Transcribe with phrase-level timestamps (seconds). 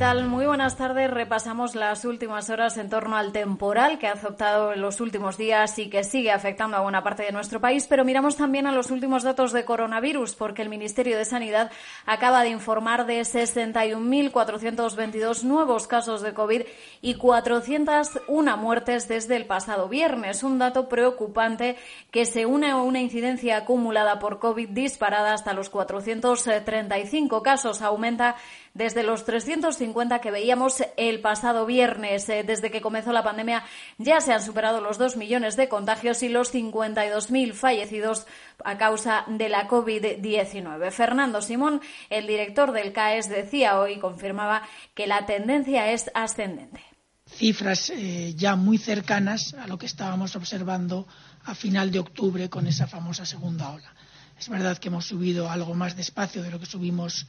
[0.00, 1.10] Muy buenas tardes.
[1.10, 5.78] Repasamos las últimas horas en torno al temporal que ha azotado en los últimos días
[5.78, 8.90] y que sigue afectando a buena parte de nuestro país, pero miramos también a los
[8.90, 11.70] últimos datos de coronavirus porque el Ministerio de Sanidad
[12.06, 16.62] acaba de informar de 61.422 nuevos casos de COVID
[17.02, 21.76] y 401 muertes desde el pasado viernes, un dato preocupante
[22.10, 28.36] que se une a una incidencia acumulada por COVID disparada hasta los 435 casos, aumenta
[28.74, 32.28] desde los 350 que veíamos el pasado viernes.
[32.28, 33.64] Eh, desde que comenzó la pandemia
[33.98, 38.26] ya se han superado los 2 millones de contagios y los 52.000 fallecidos
[38.64, 40.90] a causa de la COVID-19.
[40.90, 44.62] Fernando Simón, el director del CAES, decía hoy, confirmaba
[44.94, 46.82] que la tendencia es ascendente.
[47.26, 51.06] Cifras eh, ya muy cercanas a lo que estábamos observando
[51.44, 53.94] a final de octubre con esa famosa segunda ola.
[54.40, 57.26] Es verdad que hemos subido algo más despacio de lo que subimos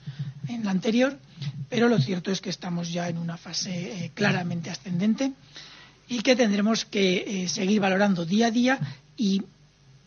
[0.48, 1.20] en la anterior,
[1.68, 5.34] pero lo cierto es que estamos ya en una fase eh, claramente ascendente
[6.08, 8.80] y que tendremos que eh, seguir valorando día a día
[9.18, 9.44] y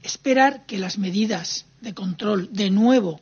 [0.02, 3.20] esperar que las medidas de control de nuevo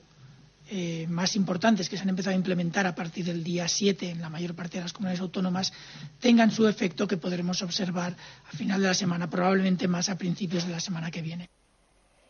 [0.71, 4.21] eh, más importantes que se han empezado a implementar a partir del día 7 en
[4.21, 5.73] la mayor parte de las comunidades autónomas
[6.21, 8.17] tengan su efecto que podremos observar
[8.49, 11.51] a final de la semana, probablemente más a principios de la semana que viene.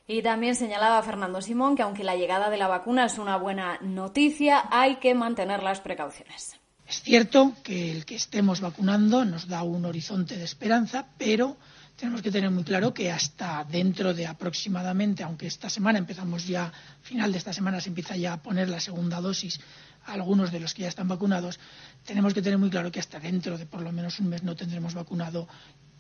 [0.07, 3.79] Y también señalaba Fernando Simón que aunque la llegada de la vacuna es una buena
[3.81, 6.57] noticia, hay que mantener las precauciones.
[6.87, 11.57] Es cierto que el que estemos vacunando nos da un horizonte de esperanza, pero
[11.97, 16.73] tenemos que tener muy claro que hasta dentro de aproximadamente, aunque esta semana empezamos ya,
[17.01, 19.61] final de esta semana se empieza ya a poner la segunda dosis
[20.05, 21.61] a algunos de los que ya están vacunados,
[22.05, 24.57] tenemos que tener muy claro que hasta dentro de por lo menos un mes no
[24.57, 25.49] tendremos vacunado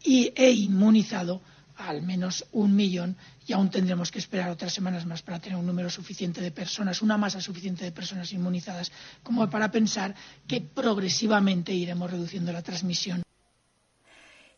[0.02, 1.40] y, e inmunizado
[1.88, 3.16] al menos un millón
[3.46, 7.02] y aún tendremos que esperar otras semanas más para tener un número suficiente de personas,
[7.02, 10.14] una masa suficiente de personas inmunizadas como para pensar
[10.46, 13.22] que progresivamente iremos reduciendo la transmisión.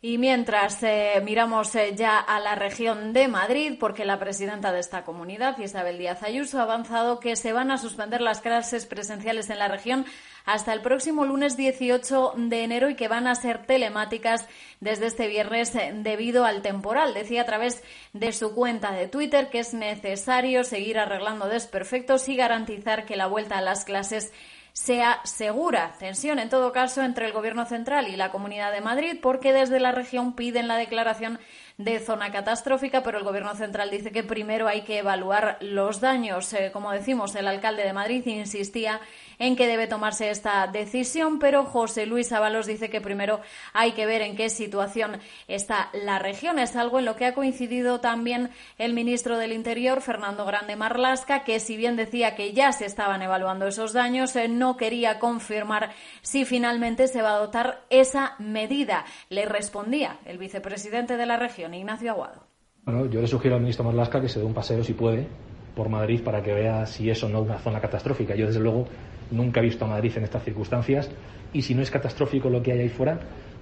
[0.05, 4.81] Y mientras eh, miramos eh, ya a la región de Madrid, porque la presidenta de
[4.81, 9.49] esta comunidad, Isabel Díaz Ayuso, ha avanzado que se van a suspender las clases presenciales
[9.49, 10.05] en la región
[10.45, 14.47] hasta el próximo lunes 18 de enero y que van a ser telemáticas
[14.81, 17.15] desde este viernes eh, debido al temporal.
[17.15, 17.83] Decía a través
[18.13, 23.27] de su cuenta de Twitter que es necesario seguir arreglando desperfectos y garantizar que la
[23.27, 24.33] vuelta a las clases
[24.75, 25.95] sea segura.
[26.01, 29.79] Tensión, en todo caso, entre el Gobierno central y la Comunidad de Madrid, porque desde
[29.79, 31.39] la región piden la declaración
[31.79, 36.53] de zona catastrófica, pero el Gobierno central dice que primero hay que evaluar los daños.
[36.53, 39.01] Eh, como decimos, el alcalde de Madrid insistía
[39.39, 43.41] en que debe tomarse esta decisión, pero José Luis Ábalos dice que primero
[43.73, 45.19] hay que ver en qué situación
[45.49, 46.59] está la región.
[46.59, 51.45] Es algo en lo que ha coincidido también el ministro del Interior, Fernando Grande Marlasca,
[51.45, 55.91] que si bien decía que ya se estaban evaluando esos daños, eh, no quería confirmar
[56.23, 59.05] si finalmente se va a adoptar esa medida.
[59.29, 62.47] Le respondía el vicepresidente de la región, Ignacio Aguado.
[62.85, 65.27] Bueno, yo le sugiero al ministro Marlasca que se dé un paseo, si puede,
[65.75, 68.35] por Madrid para que vea si eso no es una zona catastrófica.
[68.35, 68.87] Yo, desde luego,
[69.31, 71.11] nunca he visto a Madrid en estas circunstancias
[71.53, 73.19] y si no es catastrófico lo que hay ahí fuera,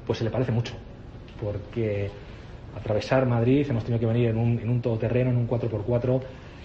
[0.06, 0.74] pues se le parece mucho.
[1.40, 2.10] Porque
[2.76, 6.20] atravesar Madrid, hemos tenido que venir en un, en un todoterreno, en un 4x4,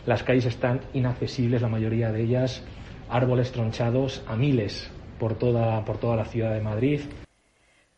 [0.05, 2.63] las calles están inaccesibles, la mayoría de ellas,
[3.09, 7.01] árboles tronchados a miles por toda, por toda la ciudad de Madrid.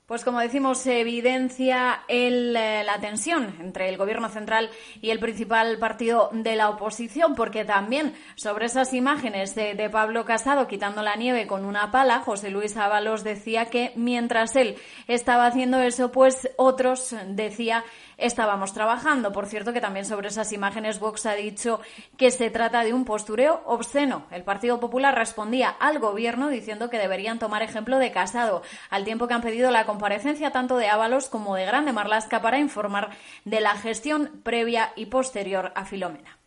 [0.10, 4.72] Pues como decimos, se evidencia eh, la tensión entre el Gobierno central
[5.02, 10.26] y el principal partido de la oposición, porque también sobre esas imágenes de, de, Pablo
[10.26, 14.78] Casado quitando la nieve con una pala, José Luis Ábalos decía que mientras él
[15.08, 17.84] estaba haciendo eso, pues otros decía
[18.20, 19.32] estábamos trabajando.
[19.32, 21.80] Por cierto, que también sobre esas imágenes Vox ha dicho
[22.18, 24.26] que se trata de un postureo obsceno.
[24.32, 29.28] El Partido Popular respondía al Gobierno diciendo que deberían tomar ejemplo de Casado, al tiempo
[29.28, 33.10] que han pedido la comparecencia tanto de Ábalos como de Grande Marlasca para informar
[33.44, 36.38] de la gestión previa y posterior a Filomena.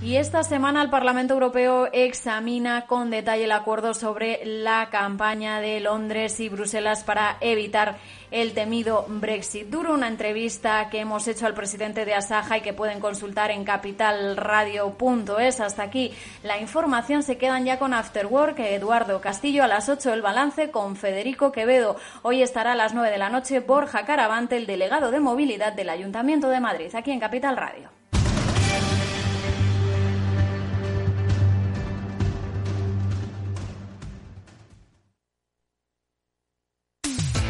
[0.00, 5.80] Y esta semana el Parlamento Europeo examina con detalle el acuerdo sobre la campaña de
[5.80, 7.98] Londres y Bruselas para evitar
[8.30, 9.68] el temido Brexit.
[9.68, 13.64] Duro una entrevista que hemos hecho al presidente de Asaja y que pueden consultar en
[13.64, 15.60] capitalradio.es.
[15.60, 17.22] Hasta aquí la información.
[17.22, 18.58] Se quedan ya con Afterwork.
[18.58, 21.96] Eduardo Castillo a las 8 el balance con Federico Quevedo.
[22.22, 25.90] Hoy estará a las 9 de la noche Borja Caravante, el delegado de movilidad del
[25.90, 27.97] Ayuntamiento de Madrid, aquí en Capital Radio.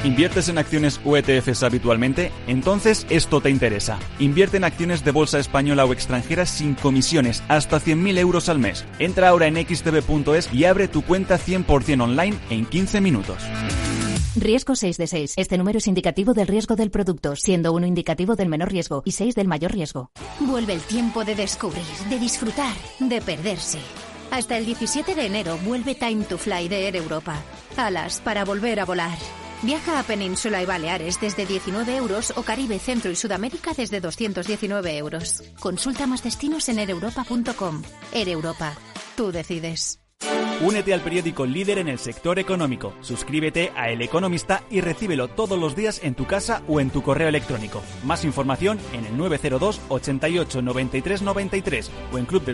[0.09, 2.33] ¿Inviertes en acciones o ETFs habitualmente?
[2.47, 3.99] Entonces esto te interesa.
[4.19, 8.87] Invierte en acciones de bolsa española o extranjera sin comisiones, hasta 100.000 euros al mes.
[8.99, 13.37] Entra ahora en xtb.es y abre tu cuenta 100% online en 15 minutos.
[14.35, 15.35] Riesgo 6 de 6.
[15.37, 19.13] Este número es indicativo del riesgo del producto, siendo uno indicativo del menor riesgo y
[19.13, 20.11] 6 del mayor riesgo.
[20.41, 23.79] Vuelve el tiempo de descubrir, de disfrutar, de perderse.
[24.31, 27.37] Hasta el 17 de enero vuelve Time to Fly de Air Europa.
[27.77, 29.19] Alas para volver a volar.
[29.63, 34.97] Viaja a Península y Baleares desde 19 euros o Caribe, Centro y Sudamérica desde 219
[34.97, 35.43] euros.
[35.59, 37.83] Consulta más destinos en ereuropa.com.
[38.13, 38.75] Air Europa.
[39.17, 39.99] Tú decides.
[40.61, 42.93] Únete al periódico líder en el sector económico.
[43.01, 47.03] Suscríbete a El Economista y recíbelo todos los días en tu casa o en tu
[47.03, 47.83] correo electrónico.
[48.05, 52.45] Más información en el 902 88 93 93 o en club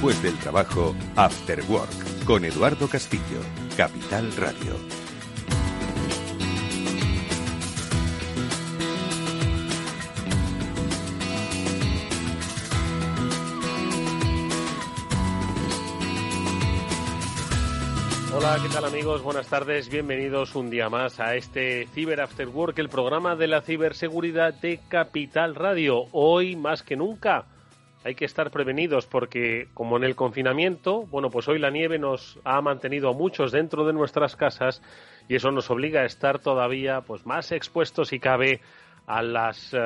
[0.00, 3.42] Después del trabajo, After Work, con Eduardo Castillo,
[3.76, 4.74] Capital Radio.
[18.34, 19.22] Hola, ¿qué tal amigos?
[19.22, 23.60] Buenas tardes, bienvenidos un día más a este Cyber After Work, el programa de la
[23.60, 26.06] ciberseguridad de Capital Radio.
[26.12, 27.44] Hoy más que nunca
[28.04, 32.38] hay que estar prevenidos porque como en el confinamiento, bueno, pues hoy la nieve nos
[32.44, 34.82] ha mantenido a muchos dentro de nuestras casas
[35.28, 38.60] y eso nos obliga a estar todavía pues más expuestos si cabe
[39.06, 39.78] a las eh,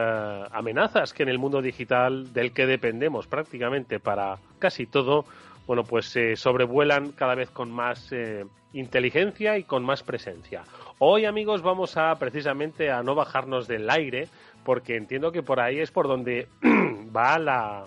[0.52, 5.24] amenazas que en el mundo digital del que dependemos prácticamente para casi todo,
[5.66, 8.44] bueno, pues se sobrevuelan cada vez con más eh,
[8.74, 10.62] inteligencia y con más presencia.
[10.98, 14.28] Hoy, amigos, vamos a precisamente a no bajarnos del aire
[14.64, 16.48] porque entiendo que por ahí es por donde
[17.16, 17.86] va la,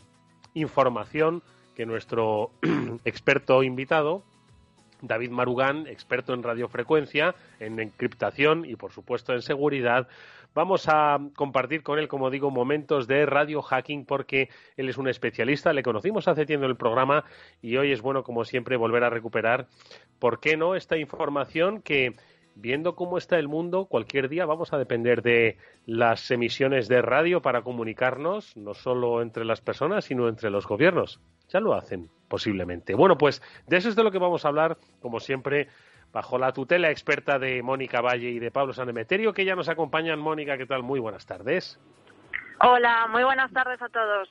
[0.60, 1.42] información
[1.76, 2.52] que nuestro
[3.06, 4.24] experto invitado,
[5.02, 10.08] David Marugán, experto en radiofrecuencia, en encriptación y por supuesto en seguridad,
[10.56, 15.08] vamos a compartir con él, como digo, momentos de radio hacking porque él es un
[15.08, 17.26] especialista, le conocimos hace tiempo el programa
[17.62, 19.68] y hoy es bueno, como siempre, volver a recuperar,
[20.18, 22.16] ¿por qué no?, esta información que
[22.60, 27.42] viendo cómo está el mundo, cualquier día vamos a depender de las emisiones de radio
[27.42, 31.22] para comunicarnos, no solo entre las personas, sino entre los gobiernos.
[31.50, 32.96] Ya lo hacen, posiblemente.
[32.96, 35.70] Bueno, pues de eso es de lo que vamos a hablar, como siempre,
[36.12, 40.20] bajo la tutela experta de Mónica Valle y de Pablo Sanemeterio, que ya nos acompañan.
[40.20, 40.84] Mónica, ¿qué tal?
[40.84, 41.80] Muy buenas tardes.
[42.60, 44.30] Hola, muy buenas tardes a todos.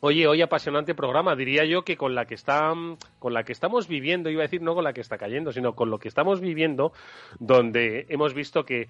[0.00, 2.72] Oye, hoy apasionante programa, diría yo que con la que está,
[3.18, 5.74] con la que estamos viviendo, iba a decir no con la que está cayendo, sino
[5.74, 6.92] con lo que estamos viviendo,
[7.40, 8.88] donde hemos visto que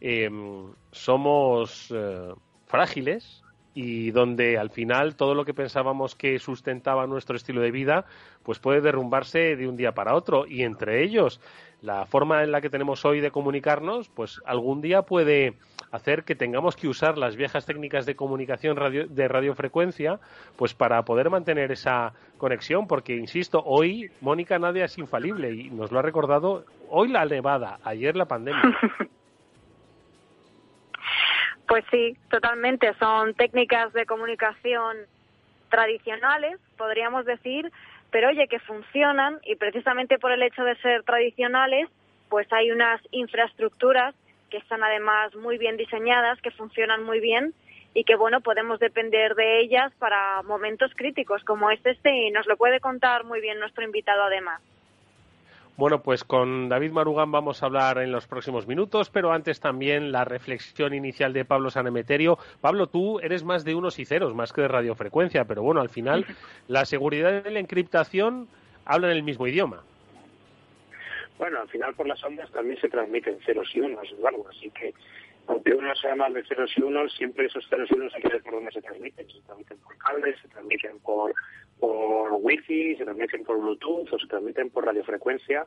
[0.00, 2.32] em, somos eh,
[2.66, 8.06] frágiles y donde al final todo lo que pensábamos que sustentaba nuestro estilo de vida,
[8.42, 10.44] pues puede derrumbarse de un día para otro.
[10.44, 11.40] Y entre ellos
[11.82, 15.54] la forma en la que tenemos hoy de comunicarnos, pues algún día puede
[15.90, 18.76] hacer que tengamos que usar las viejas técnicas de comunicación
[19.08, 20.18] de radiofrecuencia,
[20.56, 25.90] pues para poder mantener esa conexión, porque insisto, hoy Mónica Nadia es infalible y nos
[25.90, 28.62] lo ha recordado hoy la nevada, ayer la pandemia.
[31.68, 32.94] Pues sí, totalmente.
[32.94, 34.96] Son técnicas de comunicación
[35.68, 37.70] tradicionales, podríamos decir,
[38.10, 41.90] pero oye, que funcionan y precisamente por el hecho de ser tradicionales,
[42.30, 44.14] pues hay unas infraestructuras
[44.48, 47.54] que están además muy bien diseñadas, que funcionan muy bien
[47.94, 52.46] y que bueno, podemos depender de ellas para momentos críticos como es este y nos
[52.46, 54.60] lo puede contar muy bien nuestro invitado además.
[55.78, 60.10] Bueno, pues con David Marugán vamos a hablar en los próximos minutos, pero antes también
[60.10, 62.36] la reflexión inicial de Pablo Sanemeterio.
[62.60, 65.88] Pablo, tú eres más de unos y ceros, más que de radiofrecuencia, pero bueno, al
[65.88, 66.26] final
[66.66, 68.48] la seguridad y la encriptación
[68.84, 69.84] hablan el mismo idioma.
[71.38, 74.92] Bueno, al final por las ondas también se transmiten ceros y unos, Eduardo, así que
[75.48, 78.28] aunque uno sea más de ceros y unos, siempre esos ceros y unos hay que
[78.28, 79.30] ver por dónde se transmiten.
[79.30, 81.32] Se transmiten por cables, se transmiten por,
[81.80, 85.64] por wifi, se transmiten por bluetooth o se transmiten por radiofrecuencia,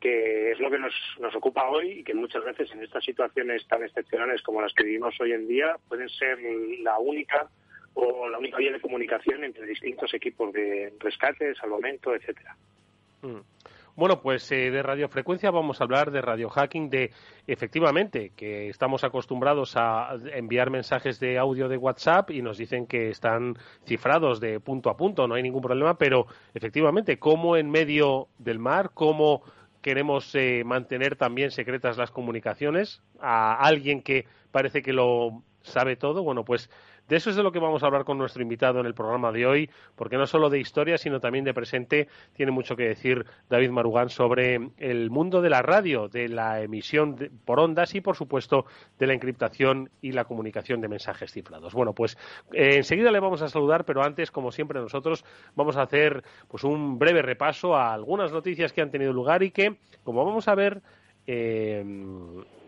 [0.00, 3.64] que es lo que nos, nos ocupa hoy y que muchas veces en estas situaciones
[3.68, 6.38] tan excepcionales como las que vivimos hoy en día pueden ser
[6.80, 7.48] la única
[7.94, 12.56] o la única vía de comunicación entre distintos equipos de rescate, salvamento, etcétera.
[13.22, 13.40] Mm.
[14.00, 17.12] Bueno, pues eh, de radiofrecuencia vamos a hablar de radiohacking, de
[17.46, 23.10] efectivamente que estamos acostumbrados a enviar mensajes de audio de WhatsApp y nos dicen que
[23.10, 28.28] están cifrados de punto a punto, no hay ningún problema, pero efectivamente, como en medio
[28.38, 29.42] del mar, como
[29.82, 36.22] queremos eh, mantener también secretas las comunicaciones a alguien que parece que lo sabe todo.
[36.22, 36.70] Bueno, pues
[37.10, 39.32] de eso es de lo que vamos a hablar con nuestro invitado en el programa
[39.32, 43.26] de hoy, porque no solo de historia, sino también de presente, tiene mucho que decir
[43.48, 48.14] David Marugán sobre el mundo de la radio, de la emisión por ondas y, por
[48.14, 48.64] supuesto,
[48.96, 51.74] de la encriptación y la comunicación de mensajes cifrados.
[51.74, 52.16] Bueno, pues
[52.52, 55.24] eh, enseguida le vamos a saludar, pero antes, como siempre, nosotros
[55.56, 59.50] vamos a hacer pues un breve repaso a algunas noticias que han tenido lugar y
[59.50, 60.80] que, como vamos a ver,
[61.26, 61.84] eh,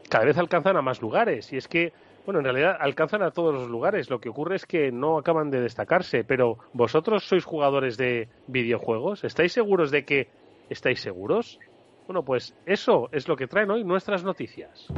[0.09, 1.53] cada vez alcanzan a más lugares.
[1.53, 1.93] Y es que
[2.25, 4.11] bueno, en realidad alcanzan a todos los lugares.
[4.11, 6.25] Lo que ocurre es que no acaban de destacarse.
[6.25, 9.25] Pero vosotros sois jugadores de videojuegos.
[9.25, 10.29] ¿Estáis seguros de que
[10.71, 11.59] estáis seguros?
[12.07, 14.89] Bueno, pues eso es lo que traen hoy nuestras noticias.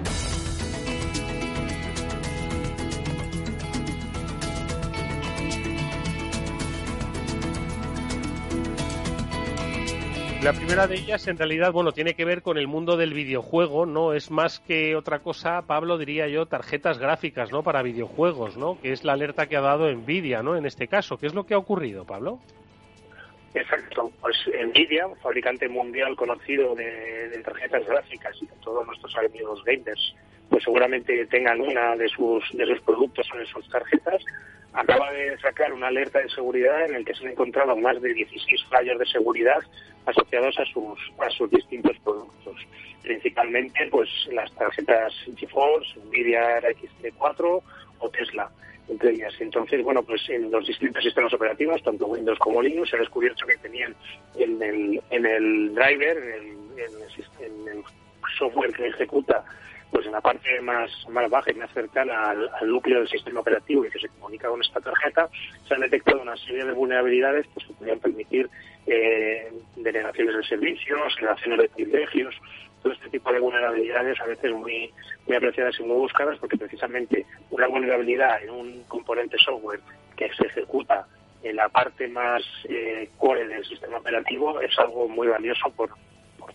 [10.44, 13.86] La primera de ellas, en realidad, bueno, tiene que ver con el mundo del videojuego,
[13.86, 14.12] ¿no?
[14.12, 17.62] Es más que otra cosa, Pablo, diría yo, tarjetas gráficas, ¿no?
[17.62, 18.78] Para videojuegos, ¿no?
[18.78, 20.54] Que es la alerta que ha dado Nvidia, ¿no?
[20.54, 21.16] En este caso.
[21.16, 22.40] ¿Qué es lo que ha ocurrido, Pablo?
[23.54, 24.36] Exacto, pues
[24.66, 30.14] Nvidia, fabricante mundial conocido de, tarjetas gráficas y de todos nuestros amigos gamers,
[30.48, 34.22] pues seguramente tengan una de sus, de sus productos en sus tarjetas,
[34.74, 38.12] acaba de sacar una alerta de seguridad en el que se han encontrado más de
[38.12, 39.62] 16 fallos de seguridad
[40.04, 42.56] asociados a sus, a sus distintos productos.
[43.02, 47.62] Principalmente pues las tarjetas GeForce, Nvidia RX 4
[48.00, 48.50] o Tesla,
[48.88, 49.32] entre ellas.
[49.38, 53.46] Entonces, bueno, pues en los distintos sistemas operativos, tanto Windows como Linux, se ha descubierto
[53.46, 53.94] que tenían
[54.36, 56.18] en el, en el driver,
[56.76, 57.82] en el
[58.38, 59.44] software que ejecuta
[59.90, 63.84] pues en la parte más, más baja y más cercana al, núcleo del sistema operativo
[63.84, 65.28] y que se comunica con esta tarjeta,
[65.66, 68.50] se han detectado una serie de vulnerabilidades pues, que podrían permitir
[68.86, 72.34] eh, denegaciones de servicios, relaciones de privilegios,
[72.82, 74.92] todo este tipo de vulnerabilidades a veces muy,
[75.26, 79.80] muy apreciadas y muy buscadas porque precisamente una vulnerabilidad en un componente software
[80.16, 81.06] que se ejecuta
[81.42, 85.90] en la parte más eh, core del sistema operativo es algo muy valioso por,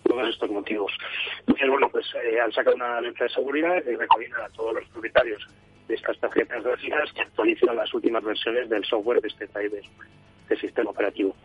[0.03, 0.91] todos estos motivos.
[1.39, 4.85] Entonces, bueno, pues eh, han sacado una alerta de seguridad y recomiendan a todos los
[4.89, 5.45] propietarios
[5.87, 9.81] de estas tarjetas gráficas que actualicen las últimas versiones del software de este driver
[10.49, 11.35] de sistema operativo.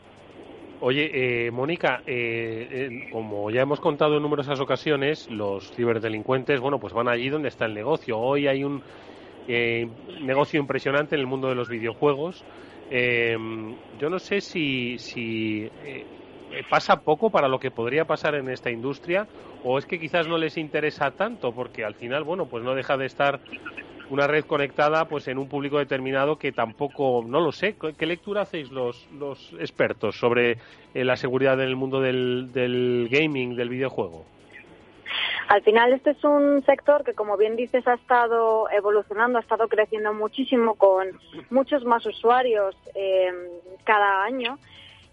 [0.81, 6.93] Oye, eh, Mónica, eh, como ya hemos contado en numerosas ocasiones, los ciberdelincuentes, bueno, pues
[6.93, 8.19] van allí donde está el negocio.
[8.19, 8.83] Hoy hay un
[9.47, 12.45] negocio impresionante en el mundo de los videojuegos.
[12.91, 16.05] yo no sé si, si eh,
[16.63, 19.27] pasa poco para lo que podría pasar en esta industria
[19.63, 22.97] o es que quizás no les interesa tanto porque al final bueno pues no deja
[22.97, 23.41] de estar
[24.11, 27.75] una red conectada pues en un público determinado que tampoco no lo sé.
[27.97, 30.59] Qué lectura hacéis los los expertos sobre
[30.93, 34.25] eh, la seguridad en el mundo del, del gaming del videojuego
[35.49, 39.69] al final este es un sector que, como bien dices, ha estado evolucionando, ha estado
[39.69, 41.09] creciendo muchísimo con
[41.51, 43.31] muchos más usuarios eh,
[43.85, 44.59] cada año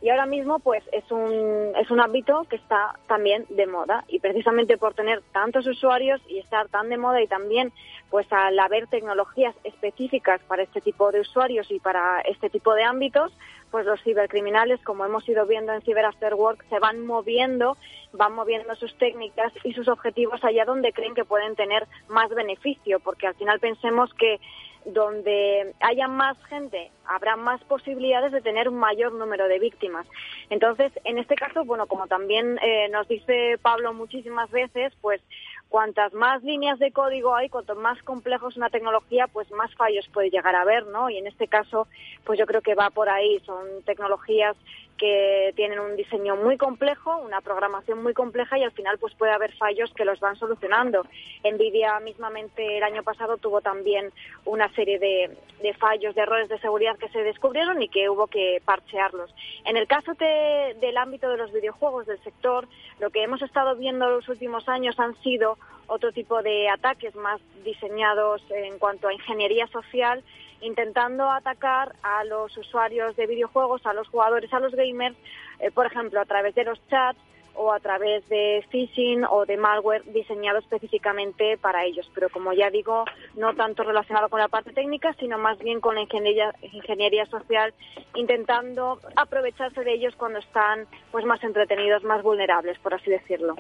[0.02, 4.04] y ahora mismo pues es un, es un ámbito que está también de moda.
[4.08, 7.72] Y precisamente por tener tantos usuarios y estar tan de moda y también
[8.10, 12.84] pues al haber tecnologías específicas para este tipo de usuarios y para este tipo de
[12.84, 13.32] ámbitos,
[13.70, 17.78] pues los cibercriminales, como hemos ido viendo en Cyber Work, se van moviendo,
[18.12, 23.00] van moviendo sus técnicas y sus objetivos allá donde creen que pueden tener más beneficio,
[23.00, 24.40] porque al final pensemos que
[24.86, 30.08] donde haya más gente, habrá más posibilidades de tener un mayor número de víctimas.
[30.50, 35.22] Entonces, en este caso, bueno, como también eh, nos dice Pablo muchísimas veces, pues
[35.70, 40.08] cuantas más líneas de código hay, cuanto más complejo es una tecnología, pues más fallos
[40.14, 41.10] puede llegar a haber, ¿no?
[41.10, 41.88] Y en este caso,
[42.26, 43.40] pues yo creo que va por ahí.
[43.46, 44.58] Son tecnologías
[44.98, 49.32] que tienen un diseño muy complejo, una programación muy compleja y al final pues puede
[49.32, 51.06] haber fallos que los van solucionando.
[51.44, 54.12] Nvidia mismamente el año pasado tuvo también
[54.46, 58.62] una serie de, fallos, de errores de seguridad que se descubrieron y que hubo que
[58.64, 59.34] parchearlos.
[59.66, 62.68] En el caso del ámbito de los videojuegos, del sector,
[63.00, 65.58] lo que hemos estado viendo en los últimos años han sido
[65.88, 70.24] otro tipo de ataques más diseñados en cuanto a ingeniería social
[70.62, 75.16] intentando atacar a los usuarios de videojuegos, a los jugadores, a los gamers,
[75.60, 77.20] eh, por ejemplo, a través de los chats
[77.54, 82.10] o a través de phishing o de malware diseñado específicamente para ellos.
[82.14, 85.96] Pero como ya digo, no tanto relacionado con la parte técnica, sino más bien con
[85.96, 87.74] la ingeniería, ingeniería social,
[88.16, 93.56] intentando aprovecharse de ellos cuando están pues más entretenidos, más vulnerables, por así decirlo.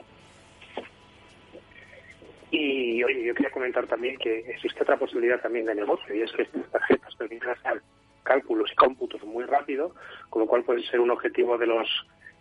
[2.51, 6.31] Y oye, yo quería comentar también que existe otra posibilidad también de negocio y es
[6.33, 7.81] que estas tarjetas permiten hacer
[8.23, 9.95] cálculos y cómputos muy rápido,
[10.29, 11.87] con lo cual puede ser un objetivo de los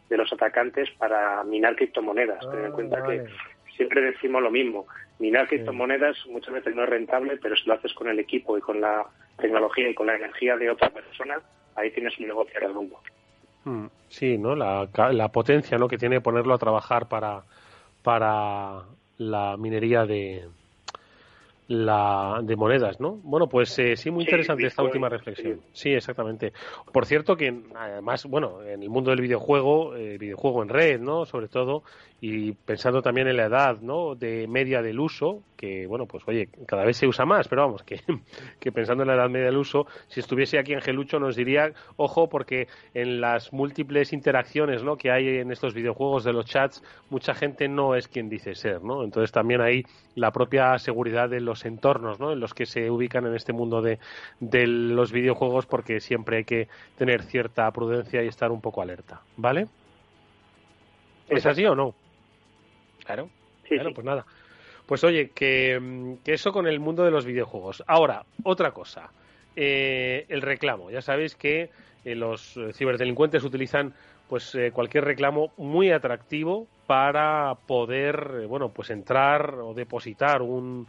[0.09, 2.41] de los atacantes para minar criptomonedas.
[2.51, 3.25] Ten en cuenta que
[3.77, 4.87] siempre decimos lo mismo.
[5.21, 8.61] Minar criptomonedas muchas veces no es rentable, pero si lo haces con el equipo y
[8.61, 9.07] con la
[9.39, 11.41] tecnología y con la energía de otra persona,
[11.77, 12.99] ahí tienes un negocio redondo.
[13.65, 14.57] Mm, sí, ¿no?
[14.57, 15.87] La, la potencia ¿no?
[15.87, 17.45] que tiene ponerlo a trabajar para,
[18.03, 18.83] para
[19.21, 20.49] la minería de,
[21.71, 23.21] la de monedas, ¿no?
[23.23, 25.61] Bueno, pues eh, sí, muy interesante esta última reflexión.
[25.73, 25.93] Sí.
[25.93, 26.53] exactamente.
[26.93, 31.25] Por cierto que además, bueno, en el mundo del videojuego, eh, videojuego en red, ¿no?
[31.27, 31.85] Sobre todo,
[32.21, 34.17] y pensando también en la edad, ¿no?
[34.17, 37.85] De media del uso, que bueno, pues oye, cada vez se usa más, pero vamos,
[37.85, 38.01] que,
[38.59, 42.29] que pensando en la edad media del uso, si estuviese aquí Angelucho nos diría, ojo,
[42.29, 44.97] porque en las múltiples interacciones, ¿no?
[44.97, 48.83] Que hay en estos videojuegos de los chats, mucha gente no es quien dice ser,
[48.83, 49.05] ¿no?
[49.05, 49.85] Entonces también hay
[50.17, 52.33] la propia seguridad de los entornos ¿no?
[52.33, 53.99] en los que se ubican en este mundo de,
[54.41, 59.23] de los videojuegos porque siempre hay que tener cierta prudencia y estar un poco alerta,
[59.37, 59.67] ¿vale?
[61.29, 61.95] ¿Es así o no?
[63.05, 63.29] Claro,
[63.69, 64.27] claro, pues nada.
[64.87, 67.85] Pues oye, que, eso con el mundo de los videojuegos.
[67.87, 69.11] Ahora, otra cosa.
[69.55, 70.91] Eh, el reclamo.
[70.91, 71.71] Ya sabéis que
[72.05, 73.95] eh, los ciberdelincuentes utilizan
[74.29, 80.87] pues eh, cualquier reclamo muy atractivo para poder bueno pues entrar o depositar un,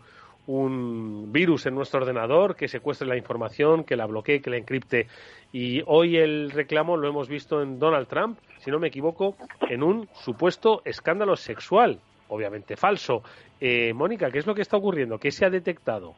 [0.48, 5.08] un virus en nuestro ordenador que secuestre la información, que la bloquee, que la encripte.
[5.52, 9.36] Y hoy el reclamo lo hemos visto en Donald Trump, si no me equivoco,
[9.70, 13.24] en un supuesto escándalo sexual, obviamente falso.
[13.60, 15.20] Eh, Mónica, ¿qué es lo que está ocurriendo?
[15.20, 16.16] ¿Qué se ha detectado?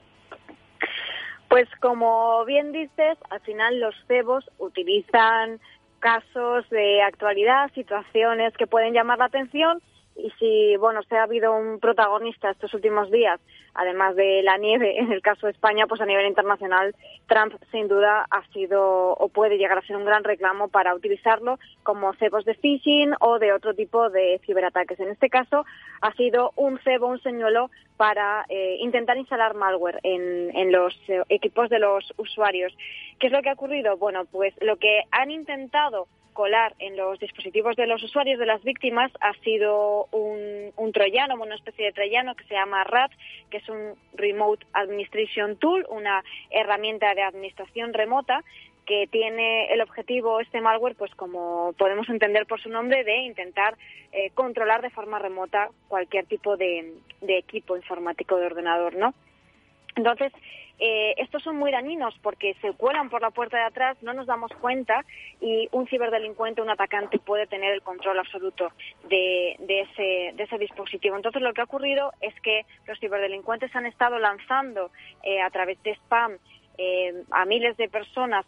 [1.49, 5.59] Pues como bien dices, al final los cebos utilizan
[5.99, 9.79] casos de actualidad, situaciones que pueden llamar la atención
[10.15, 13.39] y si, bueno, se ha habido un protagonista estos últimos días,
[13.73, 16.95] además de la nieve, en el caso de España, pues a nivel internacional,
[17.27, 21.57] Trump sin duda ha sido o puede llegar a ser un gran reclamo para utilizarlo
[21.81, 24.99] como cebos de phishing o de otro tipo de ciberataques.
[24.99, 25.65] En este caso,
[26.01, 31.23] ha sido un cebo, un señuelo para eh, intentar instalar malware en, en los eh,
[31.29, 32.75] equipos de los usuarios.
[33.19, 33.97] ¿Qué es lo que ha ocurrido?
[33.97, 38.63] Bueno, pues lo que han intentado colar en los dispositivos de los usuarios de las
[38.63, 43.11] víctimas ha sido un, un, troyano, una especie de troyano que se llama RAT,
[43.49, 48.43] que es un Remote Administration Tool, una herramienta de administración remota
[48.85, 53.77] que tiene el objetivo este malware, pues como podemos entender por su nombre, de intentar
[54.11, 59.13] eh, controlar de forma remota cualquier tipo de, de equipo informático de ordenador, ¿no?
[59.95, 60.31] Entonces,
[60.79, 64.25] eh, estos son muy dañinos porque se cuelan por la puerta de atrás, no nos
[64.25, 65.05] damos cuenta
[65.39, 68.71] y un ciberdelincuente, un atacante puede tener el control absoluto
[69.07, 71.15] de, ese, de ese, dispositivo.
[71.15, 74.89] Entonces lo que ha ocurrido es que los ciberdelincuentes han estado lanzando
[75.23, 76.37] eh, a través de spam
[76.77, 78.45] eh, a miles de personas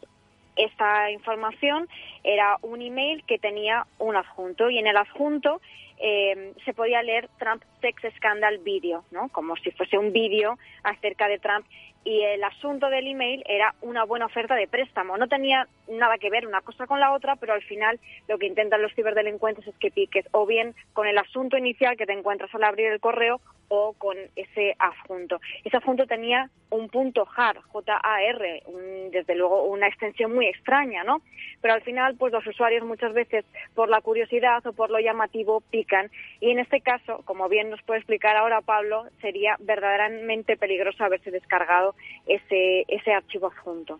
[0.55, 1.87] esta información
[2.23, 5.61] era un email que tenía un adjunto y en el adjunto
[5.97, 9.29] se podía leer Trump Sex Scandal Video, ¿no?
[9.29, 11.65] Como si fuese un vídeo acerca de Trump
[12.05, 15.17] y el asunto del email era una buena oferta de préstamo.
[15.17, 18.45] No tenía nada que ver una cosa con la otra, pero al final lo que
[18.45, 22.53] intentan los ciberdelincuentes es que piques o bien con el asunto inicial que te encuentras
[22.53, 25.41] al abrir el correo o con ese adjunto.
[25.63, 28.63] Ese adjunto tenía un punto JAR, J-A-R,
[29.11, 31.21] desde luego una extensión muy extraña, ¿no?
[31.61, 35.61] Pero al final, pues los usuarios muchas veces por la curiosidad o por lo llamativo
[35.71, 41.03] pican y en este caso, como bien nos puede explicar ahora Pablo, sería verdaderamente peligroso
[41.03, 41.94] haberse descargado
[42.25, 43.99] ese, ese archivo adjunto.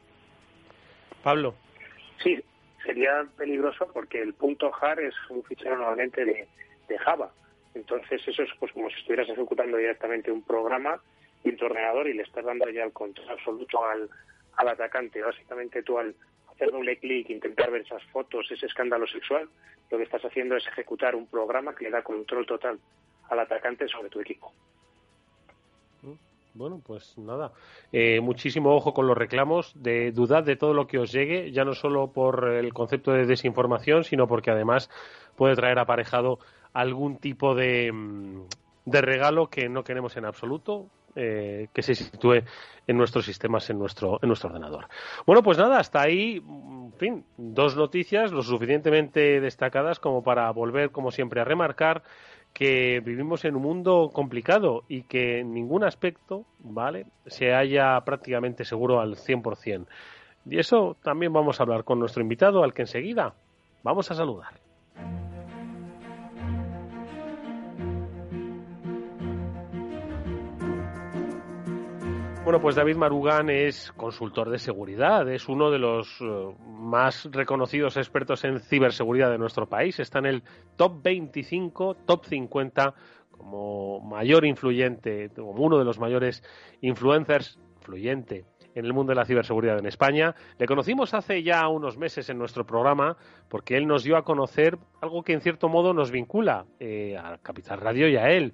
[1.24, 1.56] Pablo.
[2.24, 2.42] Sí,
[2.84, 6.48] sería peligroso porque el punto .jar es un fichero normalmente de,
[6.88, 7.32] de Java.
[7.74, 11.02] Entonces eso es pues como si estuvieras ejecutando directamente un programa
[11.44, 14.10] en tu ordenador y le estás dando ya el control absoluto al,
[14.58, 15.22] al atacante.
[15.22, 16.16] Básicamente tú al
[16.52, 19.50] hacer doble clic, intentar ver esas fotos, ese escándalo sexual,
[19.92, 22.80] lo que estás haciendo es ejecutar un programa que le da control total
[23.30, 24.54] al atacante sobre tu equipo.
[26.56, 27.52] Bueno, pues nada,
[27.92, 31.66] eh, muchísimo ojo con los reclamos, de dudad de todo lo que os llegue, ya
[31.66, 34.90] no solo por el concepto de desinformación, sino porque además
[35.36, 36.40] puede traer aparejado
[36.72, 38.46] algún tipo de, mm,
[38.86, 40.86] de regalo que no queremos en absoluto,
[41.18, 42.44] eh, que se sitúe
[42.88, 44.88] en nuestros sistemas, en nuestro, en nuestro ordenador.
[45.26, 50.92] Bueno, pues nada, hasta ahí, en fin, dos noticias lo suficientemente destacadas como para volver,
[50.92, 52.04] como siempre, a remarcar
[52.56, 58.64] que vivimos en un mundo complicado y que en ningún aspecto, ¿vale?, se haya prácticamente
[58.64, 59.86] seguro al 100%.
[60.50, 63.36] Y eso también vamos a hablar con nuestro invitado, al que enseguida
[63.84, 64.65] vamos a saludar.
[72.46, 77.98] Bueno, pues David Marugán es consultor de seguridad, es uno de los eh, más reconocidos
[77.98, 80.00] expertos en ciberseguridad de nuestro país.
[80.00, 80.44] Está en el
[80.76, 82.94] top 25, top 50
[83.32, 86.44] como mayor influyente, como uno de los mayores
[86.82, 90.36] influencers influyente en el mundo de la ciberseguridad en España.
[90.60, 93.18] Le conocimos hace ya unos meses en nuestro programa
[93.50, 97.40] porque él nos dio a conocer algo que en cierto modo nos vincula eh, a
[97.42, 98.54] Capital Radio y a él.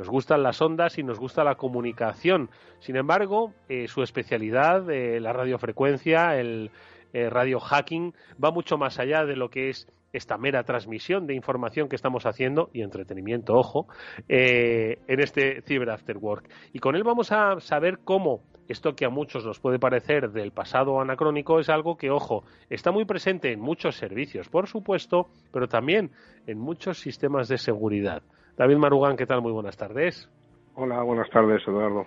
[0.00, 2.48] Nos gustan las ondas y nos gusta la comunicación.
[2.78, 6.70] Sin embargo, eh, su especialidad, eh, la radiofrecuencia, el
[7.12, 11.90] radio hacking, va mucho más allá de lo que es esta mera transmisión de información
[11.90, 13.88] que estamos haciendo y entretenimiento, ojo,
[14.28, 16.48] en este Cyber After Work.
[16.72, 20.52] Y con él vamos a saber cómo esto que a muchos nos puede parecer del
[20.52, 25.66] pasado anacrónico es algo que, ojo, está muy presente en muchos servicios, por supuesto, pero
[25.66, 26.12] también
[26.46, 28.22] en muchos sistemas de seguridad.
[28.60, 29.40] David Marugán, ¿qué tal?
[29.40, 30.28] Muy buenas tardes.
[30.74, 32.06] Hola, buenas tardes, Eduardo.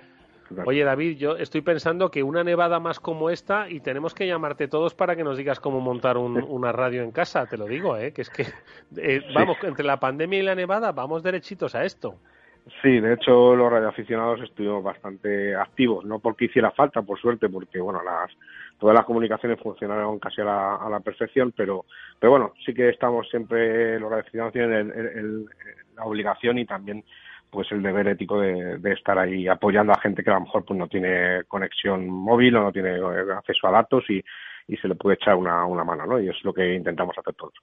[0.67, 4.67] Oye, David, yo estoy pensando que una nevada más como esta y tenemos que llamarte
[4.67, 8.13] todos para que nos digas cómo montar una radio en casa, te lo digo, ¿eh?
[8.13, 8.45] que es que,
[8.97, 12.19] eh, vamos, entre la pandemia y la nevada, vamos derechitos a esto.
[12.83, 17.79] Sí, de hecho los radioaficionados estuvimos bastante activos, no porque hiciera falta, por suerte, porque
[17.79, 18.29] bueno, las,
[18.77, 21.85] todas las comunicaciones funcionaron casi a la, a la perfección, pero,
[22.19, 25.47] pero bueno, sí que estamos siempre, los radioaficionados tienen
[25.95, 27.03] la obligación y también
[27.49, 30.77] pues el deber ético de, estar ahí apoyando a gente que a lo mejor pues
[30.77, 32.97] no tiene conexión móvil o no tiene
[33.35, 34.23] acceso a datos y,
[34.67, 36.19] y se le puede echar una, una mano, ¿no?
[36.19, 37.53] Y es lo que intentamos hacer todos.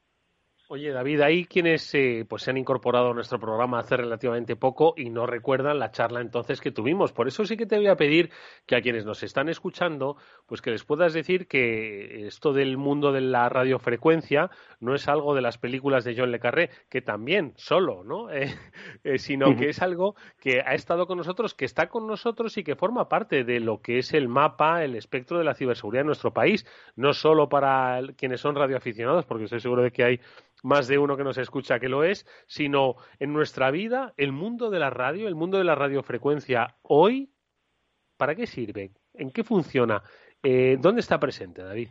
[0.73, 4.95] Oye, David, hay quienes eh, pues se han incorporado a nuestro programa hace relativamente poco
[4.97, 7.11] y no recuerdan la charla entonces que tuvimos.
[7.13, 8.31] Por eso sí que te voy a pedir
[8.67, 13.11] que a quienes nos están escuchando, pues que les puedas decir que esto del mundo
[13.11, 17.53] de la radiofrecuencia no es algo de las películas de John Le Carré, que también
[17.57, 18.29] solo, ¿no?
[18.41, 18.55] Eh,
[19.03, 22.63] eh, sino que es algo que ha estado con nosotros, que está con nosotros y
[22.63, 26.07] que forma parte de lo que es el mapa, el espectro de la ciberseguridad en
[26.07, 30.21] nuestro país, no solo para quienes son radioaficionados, porque estoy seguro de que hay
[30.63, 34.71] más de uno que nos escucha que lo es, sino en nuestra vida, el mundo
[34.71, 37.31] de la radio, el mundo de la radiofrecuencia hoy,
[38.17, 38.91] ¿para qué sirve?
[39.15, 40.03] ¿En qué funciona?
[40.43, 41.89] Eh, ¿Dónde está presente, David?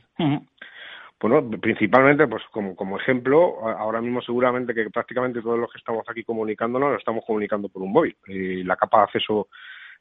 [1.19, 6.05] Bueno, principalmente, pues como, como ejemplo, ahora mismo seguramente que prácticamente todos los que estamos
[6.07, 8.15] aquí comunicándonos lo estamos comunicando por un móvil.
[8.27, 9.49] Y la capa de acceso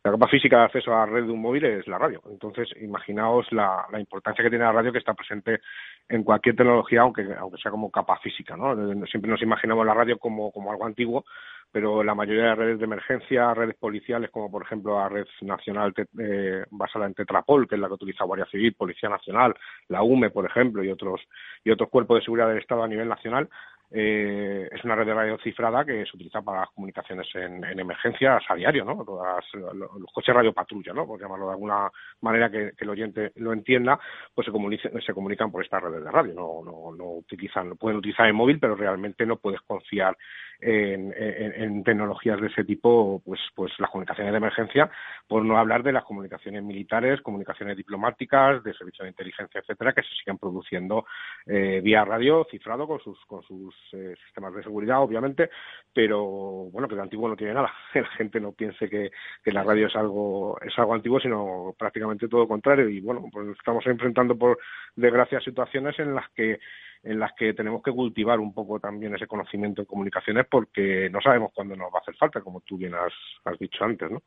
[0.09, 2.23] la capa física de acceso a la red de un móvil es la radio.
[2.31, 5.61] Entonces, imaginaos la, la, importancia que tiene la radio que está presente
[6.09, 8.57] en cualquier tecnología, aunque, aunque sea como capa física.
[8.57, 8.75] ¿no?
[9.07, 11.25] Siempre nos imaginamos la radio como, como algo antiguo,
[11.71, 15.93] pero la mayoría de redes de emergencia, redes policiales, como por ejemplo la red nacional
[16.19, 19.55] eh, basada en Tetrapol, que es la que utiliza Guardia Civil, Policía Nacional,
[19.89, 21.21] la UME, por ejemplo, y otros,
[21.65, 23.49] y otros cuerpos de seguridad del Estado a nivel nacional,
[23.91, 28.43] eh, es una red de radio cifrada que se utiliza para las comunicaciones en, emergencias
[28.49, 29.03] a diario, ¿no?
[29.05, 31.07] Todas, los, coches radio patrulla, ¿no?
[31.07, 33.99] Por llamarlo de alguna manera que, el oyente lo entienda,
[34.35, 38.27] pues se, se comunican por estas redes de radio, no, no, no utilizan, pueden utilizar
[38.27, 40.17] el móvil, pero realmente no puedes confiar
[40.61, 44.91] en, tecnologías de ese tipo, pues, pues las comunicaciones de emergencia,
[45.27, 50.03] por no hablar de las comunicaciones militares, comunicaciones diplomáticas, de servicios de inteligencia, etcétera, que
[50.03, 51.07] se siguen produciendo
[51.47, 55.51] eh, vía radio cifrado con sus, con sus eh, sistemas de seguridad, obviamente,
[55.93, 56.25] pero
[56.71, 57.73] bueno, que de antiguo no tiene nada.
[57.95, 59.11] La gente no piense que,
[59.43, 62.89] que la radio es algo, es algo antiguo, sino prácticamente todo lo contrario.
[62.89, 64.59] Y bueno, pues estamos enfrentando por
[64.95, 66.59] desgracia situaciones en las que
[67.03, 71.21] en las que tenemos que cultivar un poco también ese conocimiento en comunicaciones porque no
[71.21, 73.13] sabemos cuándo nos va a hacer falta, como tú bien has,
[73.45, 74.23] has dicho antes, ¿no?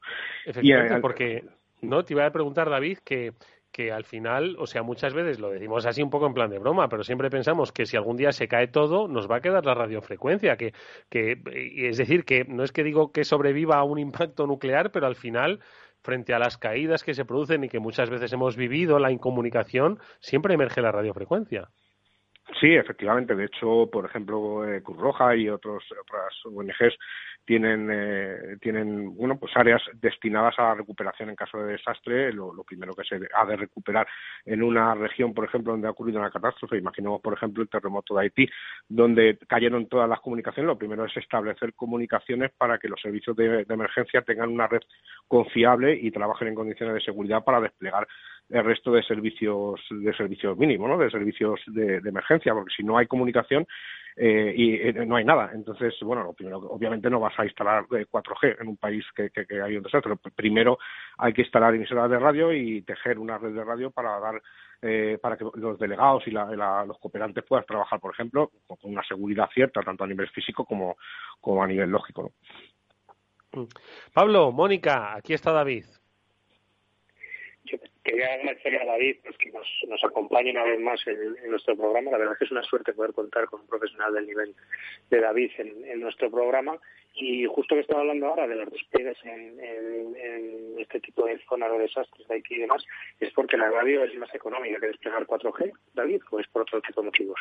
[0.45, 1.43] Efectivamente, porque
[1.81, 3.33] no te iba a preguntar, David, que
[3.71, 6.59] que al final, o sea, muchas veces lo decimos así un poco en plan de
[6.59, 9.65] broma, pero siempre pensamos que si algún día se cae todo, nos va a quedar
[9.65, 10.73] la radiofrecuencia, que,
[11.09, 11.41] que
[11.77, 15.15] es decir, que no es que digo que sobreviva a un impacto nuclear, pero al
[15.15, 15.61] final,
[16.01, 19.99] frente a las caídas que se producen y que muchas veces hemos vivido, la incomunicación,
[20.19, 21.69] siempre emerge la radiofrecuencia.
[22.59, 23.35] Sí, efectivamente.
[23.35, 26.97] De hecho, por ejemplo, eh, Cruz Roja y otros, otras ONGs
[27.45, 32.33] tienen, eh, tienen bueno, pues áreas destinadas a la recuperación en caso de desastre.
[32.33, 34.07] Lo, primero que se ha de recuperar
[34.45, 38.15] en una región, por ejemplo, donde ha ocurrido una catástrofe, imaginemos, por ejemplo, el terremoto
[38.15, 38.49] de Haití,
[38.87, 40.67] donde cayeron todas las comunicaciones.
[40.67, 44.81] Lo primero es establecer comunicaciones para que los servicios de emergencia tengan una red
[45.27, 48.07] confiable y trabajen en condiciones de seguridad para desplegar
[48.49, 50.97] el resto de servicios de servicios mínimos, ¿no?
[50.97, 53.65] de servicios de, emergencia, porque si no hay comunicación
[54.15, 55.51] eh, y eh, no hay nada.
[55.53, 59.31] Entonces, bueno, lo primero, obviamente no vas a instalar 4G eh, en un país que,
[59.61, 60.15] hay un desastre.
[60.35, 60.77] Primero
[61.17, 64.41] hay que instalar emisoras de radio y tejer una red de radio para dar
[65.21, 69.81] para que los delegados y los cooperantes puedan trabajar, por ejemplo, con una seguridad cierta,
[69.81, 70.97] tanto a nivel físico como,
[71.39, 72.31] como a nivel lógico.
[74.11, 75.85] Pablo, Mónica, aquí está David
[78.03, 82.11] quería agradecerle a David pues, que nos, acompañe una vez más en, nuestro programa.
[82.11, 84.55] La verdad es que es una suerte poder contar con un profesional del nivel
[85.09, 86.79] de David en, nuestro programa.
[87.13, 89.59] Y justo que estaba hablando ahora de los despliegues en,
[90.79, 92.83] este tipo de zonas de desastres de aquí y demás,
[93.19, 96.81] es porque la radio es más económica que desplegar 4G, David, o es por otro
[96.81, 97.39] tipo de motivos.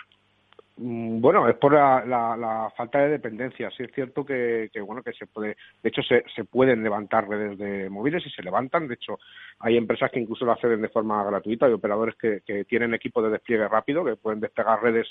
[0.83, 3.71] Mm, bueno, es por la, falta de dependencia.
[3.71, 7.59] Sí es cierto que, bueno que se puede, de hecho se, se, pueden levantar redes
[7.59, 8.89] de móviles y se levantan.
[8.89, 9.19] De hecho,
[9.59, 11.67] hay empresas que incluso lo hacen de forma gratuita.
[11.67, 15.07] Hay operadores que, que tienen equipos de despliegue rápido que pueden desplegar redes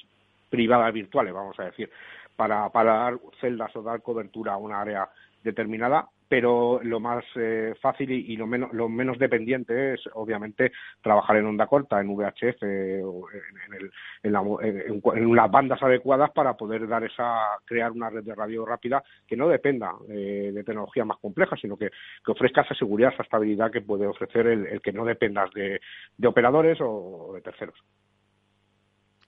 [0.50, 1.92] privadas virtuales, vamos a decir,
[2.36, 5.08] para, para dar celdas o dar cobertura a una área
[5.44, 10.72] determinada pero lo más eh, fácil y, lo menos lo menos dependiente es obviamente
[11.02, 12.62] trabajar en onda corta en VHF
[13.04, 13.92] o en,
[14.24, 19.36] en, las bandas adecuadas para poder dar esa crear una red de radio rápida que
[19.36, 21.90] no dependa eh, de tecnología más compleja sino que,
[22.28, 25.82] ofrezca esa seguridad esa estabilidad que puede ofrecer el, que no dependas de,
[26.16, 27.76] de operadores o de terceros.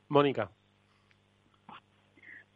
[0.07, 0.51] Mónica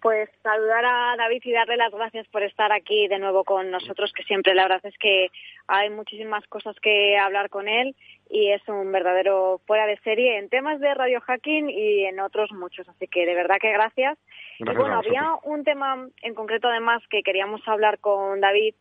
[0.05, 4.13] pues saludar a David y darle las gracias por estar aquí de nuevo con nosotros,
[4.13, 5.31] que siempre la verdad es que
[5.65, 7.95] hay muchísimas cosas que hablar con él
[8.29, 12.51] y es un verdadero fuera de serie en temas de radio hacking y en otros
[12.51, 12.87] muchos.
[12.87, 14.19] Así que de verdad que gracias.
[14.59, 18.75] y bueno, había un tema en concreto además que queríamos hablar con David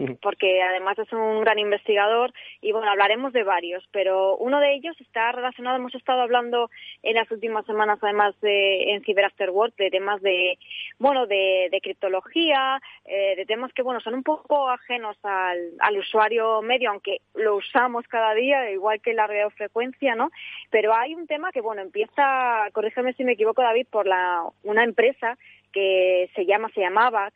[0.22, 4.96] porque además es un gran investigador y bueno, hablaremos de varios, pero uno de ellos
[5.00, 6.70] está relacionado, hemos estado hablando
[7.02, 10.58] en las últimas semanas además de, en Cyber After Work de temas de,
[10.98, 16.62] bueno, de, de criptología, eh, de temas que bueno, son un poco ajenos al, usuario
[16.62, 20.30] medio, aunque lo usamos cada día, igual que la radiofrecuencia, ¿no?
[20.70, 24.84] Pero hay un tema que bueno, empieza, corrígeme si me equivoco David, por la, una
[24.84, 25.36] empresa
[25.72, 27.30] que se llama, se llamaba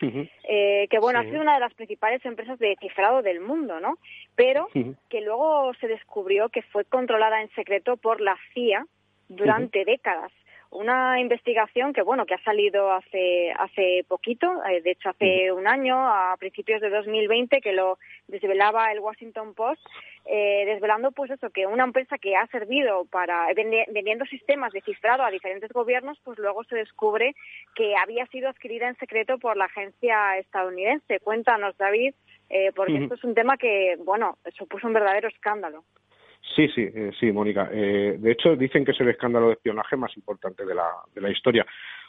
[0.00, 3.98] Eh, que bueno, ha sido una de las principales empresas de cifrado del mundo, ¿no?
[4.34, 4.68] Pero
[5.08, 8.86] que luego se descubrió que fue controlada en secreto por la CIA
[9.28, 10.32] durante décadas
[10.72, 15.68] una investigación que bueno que ha salido hace hace poquito eh, de hecho hace un
[15.68, 19.84] año a principios de 2020 que lo desvelaba el Washington Post
[20.24, 25.24] eh, desvelando pues eso que una empresa que ha servido para vendiendo sistemas de cifrado
[25.24, 27.34] a diferentes gobiernos pues luego se descubre
[27.74, 31.20] que había sido adquirida en secreto por la agencia estadounidense.
[31.20, 32.14] Cuéntanos David
[32.48, 35.84] eh, porque esto es un tema que bueno supuso un verdadero escándalo
[36.54, 37.70] Sí, sí, eh, sí, Mónica.
[37.72, 41.20] Eh, de hecho, dicen que es el escándalo de espionaje más importante de la, de
[41.20, 41.64] la historia.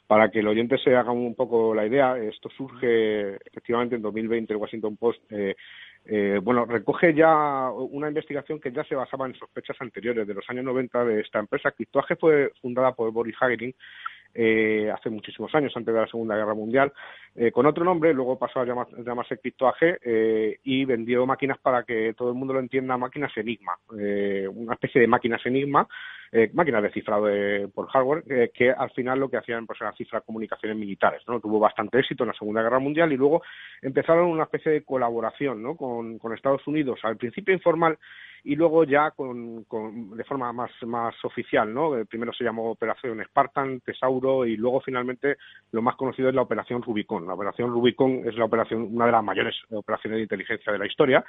[0.06, 4.52] Para que el oyente se haga un poco la idea, esto surge efectivamente en 2020
[4.52, 5.22] el Washington Post.
[5.32, 5.56] Eh,
[6.06, 10.50] eh, bueno, recoge ya una investigación que ya se basaba en sospechas anteriores de los
[10.50, 11.72] años 90 de esta empresa.
[11.72, 13.74] Cryptoage fue fundada por Boris Hagelin
[14.34, 16.92] eh, hace muchísimos años, antes de la Segunda Guerra Mundial,
[17.36, 22.14] eh, con otro nombre, luego pasó a llamarse CryptoAG eh, y vendió máquinas para que
[22.16, 25.88] todo el mundo lo entienda, máquinas Enigma, eh, una especie de máquinas Enigma,
[26.36, 27.28] eh, máquinas de cifrado
[27.74, 31.40] por hardware, que al final lo que hacían pues, era cifrar comunicaciones militares, ¿no?
[31.40, 33.44] Tuvo bastante éxito en la Segunda Guerra Mundial y luego
[33.82, 35.78] empezaron una especie de colaboración, ¿no?
[35.78, 37.98] Con, con Estados Unidos, al principio informal
[38.46, 39.66] y luego ya con,
[40.18, 41.98] de forma más, más oficial, ¿no?
[41.98, 45.38] Eh, primero se llamó Operación Spartan, Tesauro y luego finalmente
[45.72, 47.26] lo más conocido es la Operación Rubicon.
[47.26, 50.86] La Operación Rubicon es la operación, una de las mayores operaciones de inteligencia de la
[50.86, 51.24] historia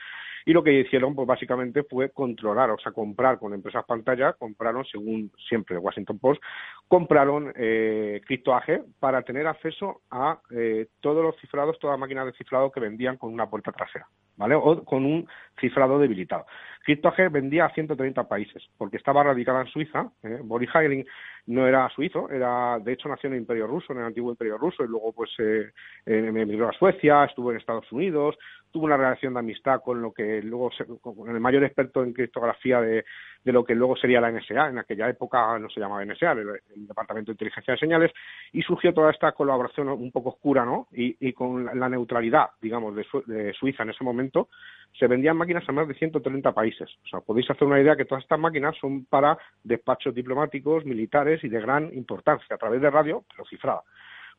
[0.44, 4.84] y lo que hicieron pues básicamente fue controlar, o sea, comprar con empresas pantalla, compraron,
[4.94, 6.40] según siempre Washington Post,
[6.88, 12.32] compraron eh, CryptoAge para tener acceso a eh, todos los cifrados, todas las máquinas de
[12.32, 14.54] cifrado que vendían con una puerta trasera, ¿vale?
[14.54, 15.28] O con un
[15.60, 16.46] cifrado debilitado.
[16.84, 20.10] CryptoAge vendía a 130 países, porque estaba radicada en Suiza.
[20.22, 20.38] ¿eh?
[20.42, 21.04] Boris Heiling
[21.46, 24.58] no era suizo, era de hecho nació en el Imperio Ruso, en el antiguo Imperio
[24.58, 25.70] Ruso, y luego pues eh,
[26.06, 28.36] emigró a Suecia, estuvo en Estados Unidos,
[28.70, 32.80] tuvo una relación de amistad con lo que luego, con el mayor experto en criptografía
[32.80, 33.04] de,
[33.44, 36.86] de lo que luego sería la NSA, en aquella época no se llamaba NSA, el,
[36.86, 38.12] Departamento de Inteligencia de Señales,
[38.52, 40.88] y surgió toda esta colaboración un poco oscura, ¿no?
[40.92, 44.48] Y, y con la neutralidad, digamos, de, de, Suiza en ese momento,
[44.98, 46.88] se vendían máquinas a más de 130 países.
[47.04, 51.42] O sea, podéis hacer una idea que todas estas máquinas son para despachos diplomáticos, militares
[51.42, 53.82] y de gran importancia, a través de radio, pero cifrada.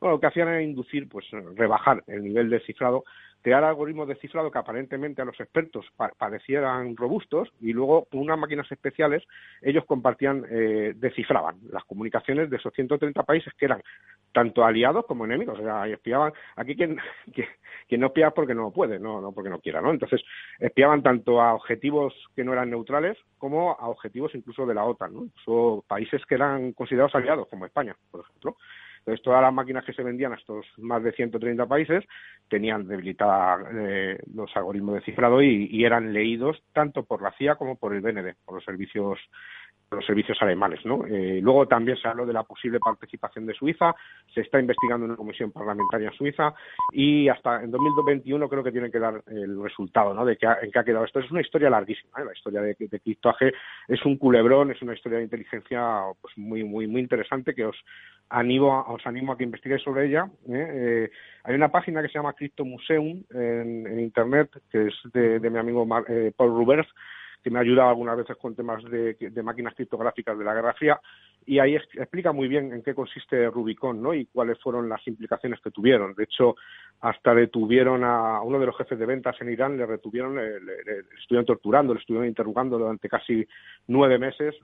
[0.06, 3.06] Bueno, lo que hacían era inducir, pues rebajar el nivel de cifrado
[3.46, 5.86] crear algoritmos de cifrado que aparentemente a los expertos
[6.18, 9.22] parecieran robustos y luego con unas máquinas especiales
[9.62, 13.84] ellos compartían, eh, descifraban las comunicaciones de esos 130 países que eran
[14.32, 15.60] tanto aliados como enemigos.
[15.60, 16.98] O sea, espiaban, aquí quien,
[18.00, 19.80] no espía porque no puede, no, no porque no quiera.
[19.88, 20.24] Entonces,
[20.58, 25.14] espiaban tanto a objetivos que no eran neutrales como a objetivos incluso de la OTAN,
[25.14, 25.24] ¿no?
[25.24, 28.58] Incluso países que eran considerados aliados, como España, por ejemplo.
[29.06, 32.04] Entonces, todas las máquinas que se vendían a estos más de 130 países
[32.50, 37.54] tenían debilitada eh, los algoritmos de cifrado y, y, eran leídos tanto por la CIA
[37.54, 39.20] como por el BND, por los servicios
[39.96, 40.86] los servicios alemanes.
[40.86, 41.06] ¿no?
[41.06, 43.96] Eh, luego también se habló de la posible participación de Suiza,
[44.34, 46.54] se está investigando una comisión parlamentaria en Suiza
[46.92, 50.26] y hasta en 2021 creo que tiene que dar el resultado ¿no?
[50.26, 51.20] de que en qué ha quedado esto.
[51.20, 52.26] Es una historia larguísima, ¿eh?
[52.26, 53.54] la historia de, de criptoaje
[53.88, 57.78] es un culebrón, es una historia de inteligencia pues muy muy muy interesante que os
[58.30, 60.26] animo a, os animo a que investiguéis sobre ella.
[60.50, 60.68] ¿eh?
[60.74, 61.12] Eh,
[61.44, 65.50] hay una página que se llama Crypto Museum en, en internet que es de, de
[65.50, 66.88] mi amigo Mar, eh, Paul Rubers
[67.46, 70.74] que me ha ayudado algunas veces con temas de, de, máquinas criptográficas de la Guerra
[70.74, 71.00] Fría,
[71.46, 74.16] y ahí explica muy bien en qué consiste Rubicon ¿no?
[74.16, 76.16] y cuáles fueron las implicaciones que tuvieron.
[76.16, 76.56] De hecho,
[77.02, 80.56] hasta detuvieron a uno de los jefes de ventas en Irán, le retuvieron, le
[81.20, 83.48] estuvieron torturando, le estuvieron interrogando durante casi
[83.86, 84.56] nueve meses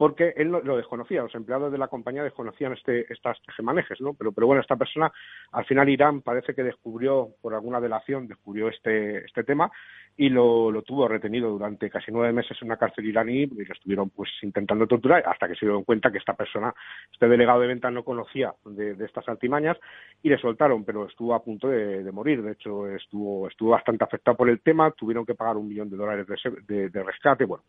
[0.00, 4.14] porque él lo, lo, desconocía, los empleados de la compañía desconocían este, estas tejemanejes, ¿no?
[4.14, 5.12] Pero, pero bueno, esta persona,
[5.52, 9.70] al final Irán parece que descubrió, por alguna delación, descubrió este, este tema
[10.16, 13.74] y lo, lo tuvo retenido durante casi nueve meses en una cárcel iraní y lo
[13.74, 16.72] estuvieron pues intentando torturar hasta que se dieron cuenta que esta persona,
[17.12, 19.76] este delegado de ventas no conocía de, de estas altimañas
[20.22, 22.42] y le soltaron, pero estuvo a punto de, morir.
[22.42, 25.98] De hecho, estuvo, estuvo bastante afectado por el tema, tuvieron que pagar un millón de
[25.98, 26.26] dólares
[26.66, 27.64] de, de rescate, bueno,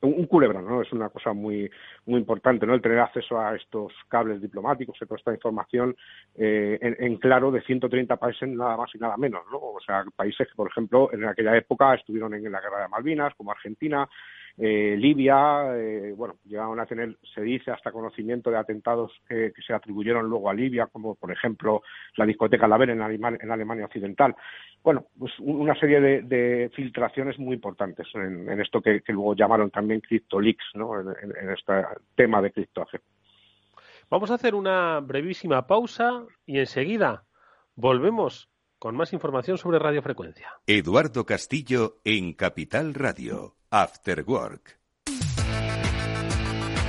[0.00, 0.82] un culebrón, ¿no?
[0.82, 1.70] Es una cosa muy
[2.06, 2.74] muy importante, ¿no?
[2.74, 5.96] El tener acceso a estos cables diplomáticos, a toda esta información
[6.36, 9.58] eh, en, claro de 130 países nada más y nada menos, ¿no?
[9.58, 13.34] O sea, países que, por ejemplo, en aquella época estuvieron en la guerra de Malvinas,
[13.34, 14.08] como Argentina,
[14.56, 19.62] eh, Libia, eh, bueno, llegaron a tener, se dice, hasta conocimiento de atentados que, que,
[19.62, 21.82] se atribuyeron luego a Libia, como por ejemplo
[22.16, 24.36] la discoteca La Ver en, Alemania, en Alemania Occidental.
[24.82, 30.66] Bueno, pues una serie de, filtraciones muy importantes en, esto que, luego llamaron también CryptoLeaks,
[30.74, 31.00] ¿no?
[31.00, 31.72] En, en este
[32.14, 33.00] tema de criptoaje.
[34.10, 37.24] Vamos a hacer una brevísima pausa y enseguida
[37.74, 38.48] volvemos
[38.84, 40.60] con más información sobre radiofrecuencia.
[40.66, 43.56] Eduardo Castillo en Capital Radio.
[43.70, 44.83] After Work.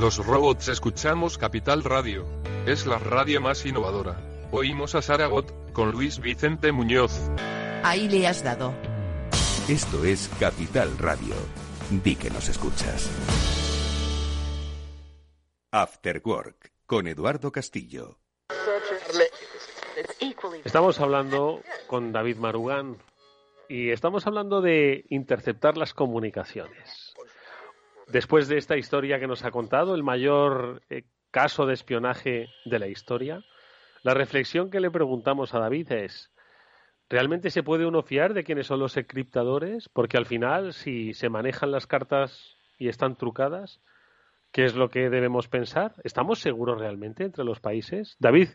[0.00, 2.26] Los robots escuchamos Capital Radio.
[2.66, 4.20] Es la radio más innovadora.
[4.52, 7.18] Oímos a Saragot, con Luis Vicente Muñoz.
[7.82, 8.74] Ahí le has dado.
[9.70, 11.34] Esto es Capital Radio.
[11.88, 13.10] Di que nos escuchas.
[15.72, 18.18] After Work, con Eduardo Castillo.
[20.62, 22.98] Estamos hablando con David Marugán
[23.66, 27.05] y estamos hablando de interceptar las comunicaciones.
[28.06, 32.78] Después de esta historia que nos ha contado, el mayor eh, caso de espionaje de
[32.78, 33.44] la historia,
[34.02, 36.32] la reflexión que le preguntamos a David es,
[37.08, 39.88] ¿realmente se puede uno fiar de quiénes son los encriptadores?
[39.88, 43.80] Porque al final, si se manejan las cartas y están trucadas,
[44.52, 45.94] ¿qué es lo que debemos pensar?
[46.04, 48.16] ¿Estamos seguros realmente entre los países?
[48.20, 48.50] David,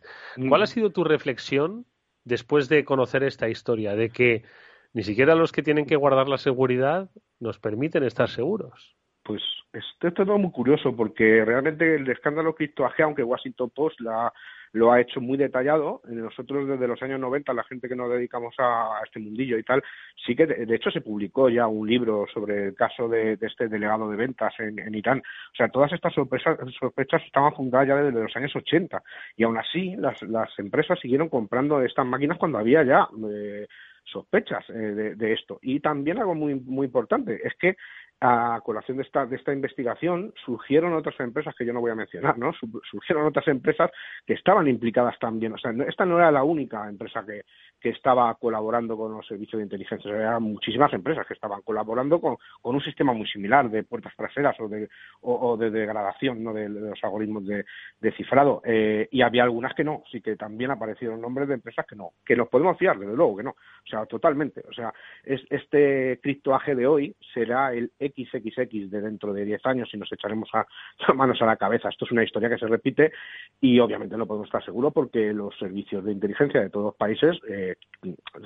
[0.48, 1.86] ¿cuál ha sido tu reflexión
[2.24, 3.96] después de conocer esta historia?
[3.96, 4.46] De que
[4.94, 7.10] ni siquiera los que tienen que guardar la seguridad
[7.40, 8.96] nos permiten estar seguros.
[9.24, 14.34] Pues esto es todo muy curioso porque realmente el escándalo criptoaje, aunque Washington Post la,
[14.74, 18.56] lo ha hecho muy detallado, nosotros desde los años 90, la gente que nos dedicamos
[18.58, 19.84] a, este mundillo y tal,
[20.26, 23.68] sí que de, de, hecho se publicó ya un libro sobre el caso de, este
[23.68, 25.20] delegado de ventas en, Irán.
[25.20, 29.04] O sea, todas estas sospechas, sospechas estaban fundadas ya desde los años 80
[29.36, 33.08] y aún así las, las empresas siguieron comprando estas máquinas cuando había ya...
[33.30, 33.68] Eh,
[34.04, 35.60] sospechas eh, de, de, esto.
[35.62, 37.78] Y también algo muy, muy importante es que
[38.24, 41.96] a colación de esta, de esta investigación, surgieron otras empresas que yo no voy a
[41.96, 42.54] mencionar, ¿no?
[42.90, 43.90] Surgieron otras empresas
[44.28, 45.54] que estaban implicadas también.
[45.54, 47.42] O sea, esta no era la única empresa que,
[47.80, 50.12] que estaba colaborando con los servicios de inteligencia.
[50.12, 54.56] Eran muchísimas empresas que estaban colaborando con, con un sistema muy similar de puertas traseras
[54.60, 54.88] o de,
[55.22, 56.54] o, de degradación ¿no?
[56.54, 57.66] de, los algoritmos de,
[58.12, 58.62] cifrado.
[58.66, 62.12] Eh, y había algunas que no, sí que también aparecieron nombres de empresas que no,
[62.24, 63.52] que nos podemos fiar, desde luego que no.
[63.52, 64.62] O sea, totalmente.
[64.70, 64.94] O sea,
[65.24, 70.12] es, este criptoaje de hoy será el XXX de dentro de 10 años y nos
[70.12, 70.66] echaremos a,
[71.14, 71.90] manos a la cabeza.
[71.90, 73.12] Esto es una historia que se repite
[73.60, 77.38] y obviamente no podemos estar seguros porque los servicios de inteligencia de todos los países,
[77.50, 77.76] eh,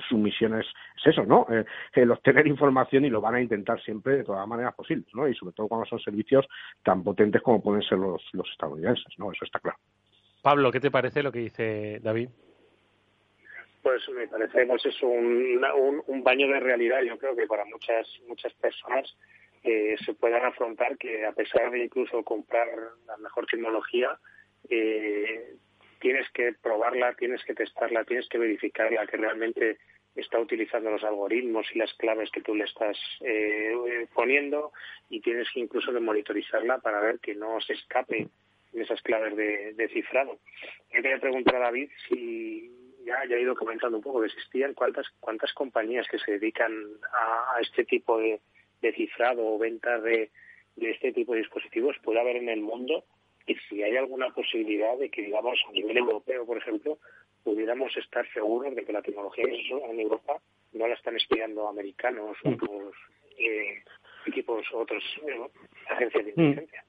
[0.08, 0.66] su misión es,
[1.04, 1.46] eso, ¿no?
[1.50, 1.64] Eh,
[1.94, 5.28] el obtener información y lo van a intentar siempre de todas las maneras posibles, ¿no?
[5.28, 6.46] Y sobre todo cuando son servicios
[6.82, 9.30] tan potentes como pueden ser los, los estadounidenses, ¿no?
[9.32, 9.78] Eso está claro.
[10.42, 12.28] Pablo, ¿qué te parece lo que dice David?
[13.86, 15.64] pues me parece pues es un,
[16.08, 19.16] un, baño de realidad yo creo que para muchas muchas personas
[19.66, 22.68] eh, se puedan afrontar que a pesar de incluso comprar
[23.06, 24.18] la mejor tecnología
[24.68, 25.54] eh,
[26.00, 29.78] tienes que probarla tienes que testarla tienes que verificarla que realmente
[30.14, 34.72] está utilizando los algoritmos y las claves que tú le estás eh, poniendo
[35.10, 38.28] y tienes que incluso de monitorizarla para ver que no se escape
[38.72, 40.38] en esas claves de, de cifrado.
[40.92, 42.70] Yo quería preguntar a David si
[43.06, 46.72] ya, ya he ido comentando un poco que existían cuántas cuántas compañías que se dedican
[47.12, 48.40] a, este tipo de,
[48.80, 50.30] cifrado o venta de,
[50.76, 53.04] este tipo de dispositivos puede haber en el mundo
[53.46, 56.98] y si hay alguna posibilidad de que, digamos, a nivel europeo, por ejemplo,
[57.44, 60.40] pudiéramos estar seguros de que la tecnología en Europa
[60.72, 62.94] no la están estudiando americanos o otros
[63.38, 63.82] eh,
[64.26, 65.40] equipos o otras eh,
[65.88, 66.40] agencias de mm.
[66.40, 66.84] inteligencia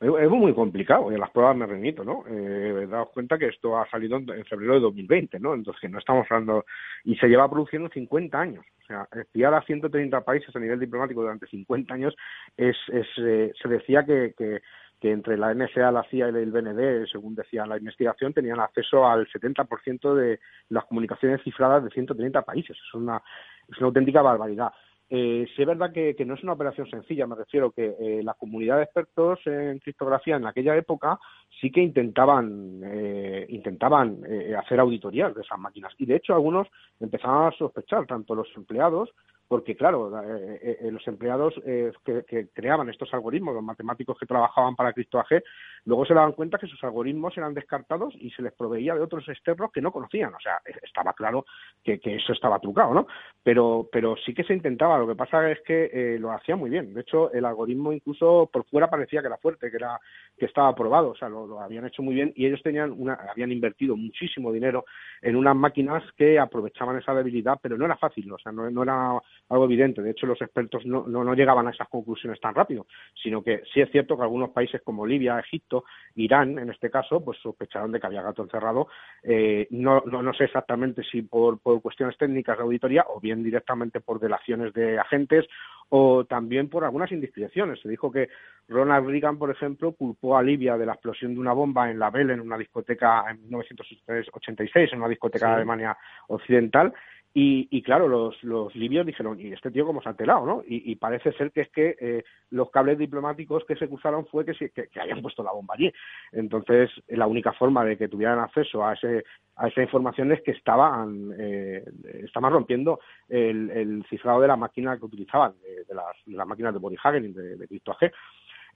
[0.00, 2.24] es muy complicado y a las pruebas me remito, ¿no?
[2.28, 5.54] Eh, daos cuenta que esto ha salido en febrero de 2020, ¿no?
[5.54, 6.64] Entonces no estamos hablando
[7.04, 8.64] y se lleva produciendo 50 años.
[8.82, 12.14] O sea, espiar a 130 países a nivel diplomático durante 50 años
[12.56, 14.60] es, es eh, se decía que, que,
[15.00, 19.06] que entre la NSA, la CIA y el BND, según decía la investigación, tenían acceso
[19.06, 22.76] al 70% de las comunicaciones cifradas de 130 países.
[22.76, 23.22] Es una,
[23.68, 24.72] es una auténtica barbaridad.
[25.10, 28.34] Eh, sí es verdad que, no es una operación sencilla, me refiero que eh, la
[28.34, 31.18] comunidad de expertos en criptografía en aquella época
[31.60, 35.92] sí que intentaban eh, intentaban eh, hacer auditorías de esas máquinas.
[35.98, 39.10] Y de hecho algunos empezaban a sospechar, tanto los empleados
[39.48, 44.74] porque claro, eh, eh, los empleados eh, que, creaban estos algoritmos, los matemáticos que trabajaban
[44.74, 45.42] para CryptoAG,
[45.84, 49.28] luego se daban cuenta que sus algoritmos eran descartados y se les proveía de otros
[49.28, 50.34] externos que no conocían.
[50.34, 51.44] O sea, estaba claro
[51.82, 53.06] que, eso estaba trucado, ¿no?
[53.42, 54.98] Pero, pero sí que se intentaba.
[54.98, 56.94] Lo que pasa es que lo hacía muy bien.
[56.94, 60.00] De hecho, el algoritmo incluso por fuera parecía que era fuerte, que era
[60.36, 61.10] que estaba aprobado.
[61.10, 64.84] O sea, lo, habían hecho muy bien y ellos tenían una, habían invertido muchísimo dinero
[65.22, 68.30] en unas máquinas que aprovechaban esa debilidad, pero no era fácil.
[68.32, 69.18] O sea, no, no era
[69.48, 70.02] algo evidente.
[70.02, 72.86] De hecho, los expertos no, no, llegaban a esas conclusiones tan rápido,
[73.22, 77.24] sino que sí es cierto que algunos países como Libia, Egipto, Irán, en este caso,
[77.24, 78.88] pues sospecharon de que había gato encerrado.
[79.22, 83.42] Eh, no, no, no, sé exactamente si por, por cuestiones técnicas de auditoría o bien
[83.42, 85.46] directamente por delaciones de agentes
[85.90, 87.80] o también por algunas indiscreciones.
[87.80, 88.28] Se dijo que
[88.68, 92.10] Ronald Reagan, por ejemplo, culpó a Libia de la explosión de una bomba en la
[92.10, 95.96] Bell, en una discoteca en 1986, en una discoteca de Alemania
[96.28, 96.92] Occidental,
[97.36, 100.46] y, y, claro, los, libios dijeron, ¿y este tío cómo se ha enterado?
[100.46, 100.62] ¿no?
[100.68, 104.52] Y, parece ser que es que eh, los cables diplomáticos que se cruzaron fue que,
[104.70, 105.92] que, que, habían puesto la bomba allí.
[106.30, 109.24] Entonces, la única forma de que tuvieran acceso a, ese,
[109.56, 111.84] a esa información es que estaban, eh,
[112.22, 116.72] estaban rompiendo el, el cifrado de la máquina que utilizaban, de, las, de las máquinas
[116.72, 118.12] de de, de CryptoAG.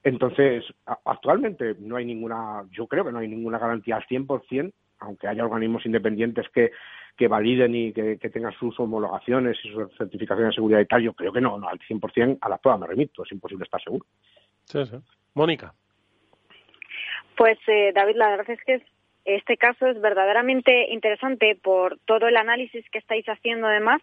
[0.03, 0.65] Entonces,
[1.05, 5.45] actualmente no hay ninguna, yo creo que no hay ninguna garantía al 100%, aunque haya
[5.45, 6.73] organismos independientes que
[7.19, 11.13] que validen y que, tengan sus homologaciones y sus certificaciones de seguridad y tal, yo
[11.13, 14.07] creo que no, no al 100% a la prueba me remito, es imposible estar seguro.
[14.65, 14.97] Sí, sí.
[15.35, 15.75] Mónica.
[17.37, 18.83] Pues eh, David, la verdad es que
[19.25, 24.01] este caso es verdaderamente interesante por todo el análisis que estáis haciendo además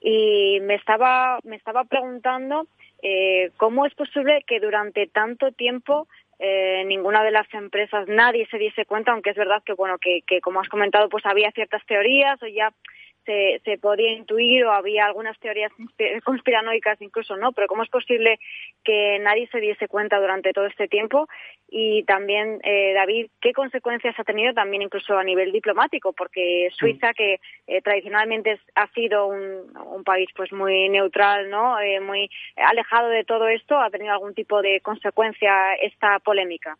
[0.00, 2.66] y me estaba, me estaba preguntando
[3.02, 6.06] eh, cómo es posible que durante tanto tiempo
[6.38, 10.22] eh, ninguna de las empresas, nadie se diese cuenta, aunque es verdad que, bueno, que,
[10.26, 12.72] que como has comentado, pues había ciertas teorías o ya
[13.24, 15.72] se, se podía intuir o había algunas teorías
[16.24, 17.52] conspiranoicas incluso, ¿no?
[17.52, 18.38] Pero ¿cómo es posible
[18.84, 21.28] que nadie se diese cuenta durante todo este tiempo?
[21.68, 26.12] Y también, eh, David, ¿qué consecuencias ha tenido también incluso a nivel diplomático?
[26.12, 31.80] Porque Suiza, que eh, tradicionalmente ha sido un, un, país pues muy neutral, ¿no?
[31.80, 36.76] Eh, muy alejado de todo esto, ¿ha tenido algún tipo de consecuencia esta polémica?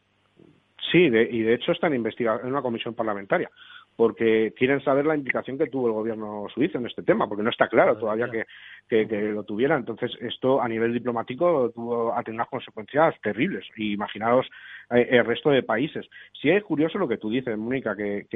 [0.90, 3.51] Sí, y de hecho está en, en una comisión parlamentaria
[3.97, 7.51] porque quieren saber la implicación que tuvo el gobierno suizo en este tema, porque no
[7.51, 8.47] está claro todavía que,
[8.88, 9.76] que, lo tuviera.
[9.76, 13.66] Entonces, esto a nivel diplomático tuvo, ha tenido unas consecuencias terribles.
[13.76, 14.47] Y imaginaos
[14.93, 16.09] el resto de países.
[16.40, 18.26] Sí es curioso lo que tú dices, Mónica, que,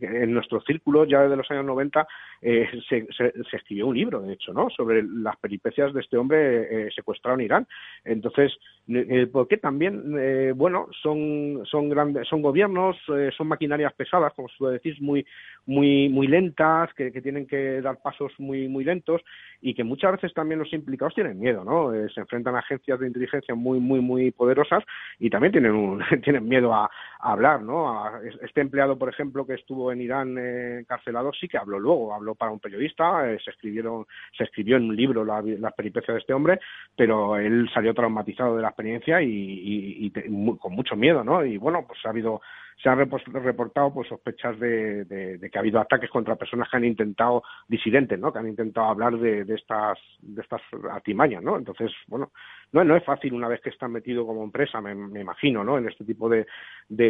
[0.00, 2.06] en nuestro círculo ya desde los años 90
[2.42, 3.06] eh, se,
[3.52, 4.68] escribió un libro, de hecho, ¿no?
[4.70, 7.66] sobre las peripecias de este hombre eh, secuestrado en Irán.
[8.04, 8.52] Entonces,
[8.88, 14.48] eh, porque también, eh, bueno, son, son grandes, son gobiernos, eh, son maquinarias pesadas, como
[14.48, 15.24] se decís, muy,
[15.66, 19.22] muy, muy lentas, que, que, tienen que dar pasos muy, muy lentos
[19.60, 21.92] y que muchas veces también los implicados tienen miedo, ¿no?
[22.12, 24.82] se enfrentan a agencias de inteligencia muy, muy, muy poderosas
[25.20, 25.91] y también tienen, un,
[26.24, 26.90] tienen miedo a,
[27.24, 28.20] hablar, ¿no?
[28.42, 32.50] este empleado, por ejemplo, que estuvo en Irán encarcelado, sí que habló luego, habló para
[32.50, 36.58] un periodista, se escribieron, se escribió en un libro la, las peripecias de este hombre,
[36.96, 40.10] pero él salió traumatizado de la experiencia y,
[40.58, 41.44] con mucho miedo, ¿no?
[41.44, 42.40] Y bueno, pues ha habido,
[42.80, 47.42] se han reportado pues sospechas de, que ha habido ataques contra personas que han intentado
[47.68, 48.32] disidentes, ¿no?
[48.32, 51.56] Que han intentado hablar de, estas de estas atimañas, ¿no?
[51.56, 52.32] Entonces, bueno,
[52.72, 55.78] no, no es fácil una vez que están metido como empresa, me, imagino, ¿no?
[55.78, 56.46] En este tipo de,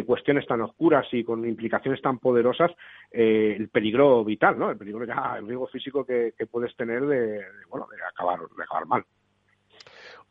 [0.05, 2.71] cuestiones tan oscuras y con implicaciones tan poderosas,
[3.11, 4.71] eh, el peligro vital, ¿no?
[4.71, 8.85] El peligro ya, el riesgo físico que, puedes tener de, bueno, de acabar, de acabar
[8.85, 9.05] mal.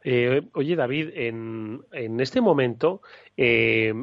[0.04, 3.02] Eh, oye, David, en, en este momento
[3.36, 3.94] eh,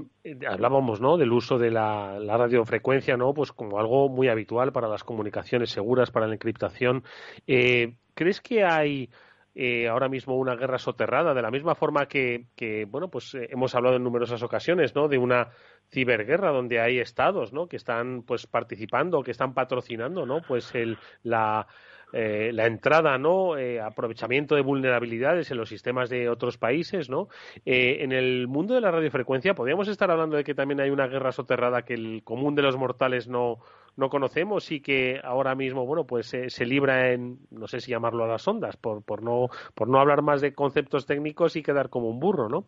[0.48, 1.18] hablábamos ¿no?
[1.18, 3.34] del uso de la, radiofrecuencia ¿no?
[3.34, 7.04] pues como algo muy habitual para las comunicaciones seguras, para la encriptación.
[7.48, 9.10] Eh, ¿Crees que hay
[9.56, 12.48] eh, ahora mismo una guerra soterrada, de la misma forma que,
[12.90, 15.08] bueno, pues eh, hemos hablado en numerosas ocasiones, ¿no?
[15.08, 15.50] De una
[15.92, 17.68] ciberguerra donde hay estados, ¿no?
[17.68, 20.42] Que están, pues, participando, que están patrocinando, ¿no?
[20.48, 21.68] Pues el, la,
[22.12, 23.58] eh, la entrada, ¿no?
[23.58, 27.28] Eh, aprovechamiento de vulnerabilidades en los sistemas de otros países, ¿no?
[27.66, 31.08] Eh, en el mundo de la radiofrecuencia, podríamos estar hablando de que también hay una
[31.08, 33.60] guerra soterrada que el común de los mortales no,
[34.00, 38.24] no conocemos y que ahora mismo, bueno, pues se libra en, no sé si llamarlo
[38.24, 41.90] a las ondas, por, por, no, por no hablar más de conceptos técnicos y quedar
[41.90, 42.66] como un burro, ¿no?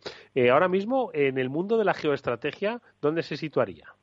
[0.51, 3.95] ahora mismo, en el mundo de la geoestrategia, ¿dónde se situaría?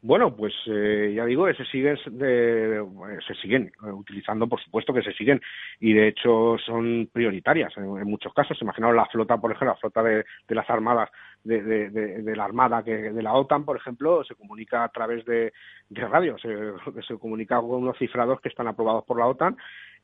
[0.00, 5.12] Bueno, pues eh, ya digo, se siguen, se siguen eh, utilizando, por supuesto que se
[5.12, 5.40] siguen,
[5.80, 8.62] y de hecho son prioritarias en, muchos casos.
[8.62, 11.10] Imaginaos la flota, por ejemplo, la flota de, las armadas,
[11.42, 15.52] de, de, la armada que de la OTAN, por ejemplo, se comunica a través de,
[15.90, 16.48] radio, se,
[17.06, 19.56] se comunica con unos cifrados que están aprobados por la OTAN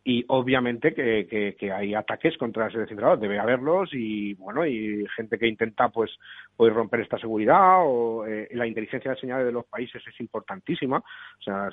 [0.07, 5.39] y obviamente que, que, hay ataques contra ese descifrador, debe haberlos y bueno y gente
[5.39, 6.11] que intenta pues
[6.57, 10.99] pues romper esta seguridad o eh, la inteligencia de señales de los países es importantísima.
[10.99, 11.71] O sea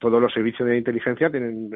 [0.00, 1.70] todos los servicios de inteligencia tienen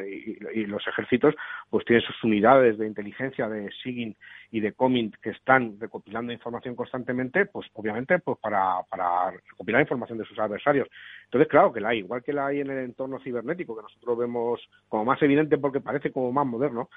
[0.55, 1.35] y, los ejércitos
[1.69, 4.17] pues tienen sus unidades de inteligencia de SIGINT
[4.51, 10.19] y de COMINT que están recopilando información constantemente pues obviamente pues para, para recopilar información
[10.19, 10.89] de sus adversarios.
[11.25, 14.17] Entonces claro que la hay igual que la hay en el entorno cibernético que nosotros
[14.17, 16.89] vemos como más evidente porque parece parece como más moderno,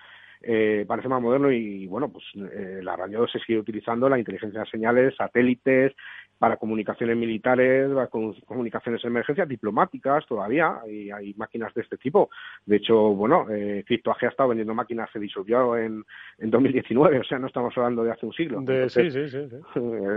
[0.42, 4.62] eh, parece más moderno y bueno, pues eh, la radio se sigue utilizando, la inteligencia
[4.62, 5.94] de señales, satélites,
[6.42, 12.32] para comunicaciones militares, para comunicaciones de emergencia, diplomáticas todavía, y hay máquinas de este tipo.
[12.66, 16.04] De hecho, bueno, eh, ha estado vendiendo máquinas, se disolvió en,
[16.40, 18.60] en 2019, o sea, no estamos hablando de hace un siglo.
[18.90, 19.38] sí, sí, sí,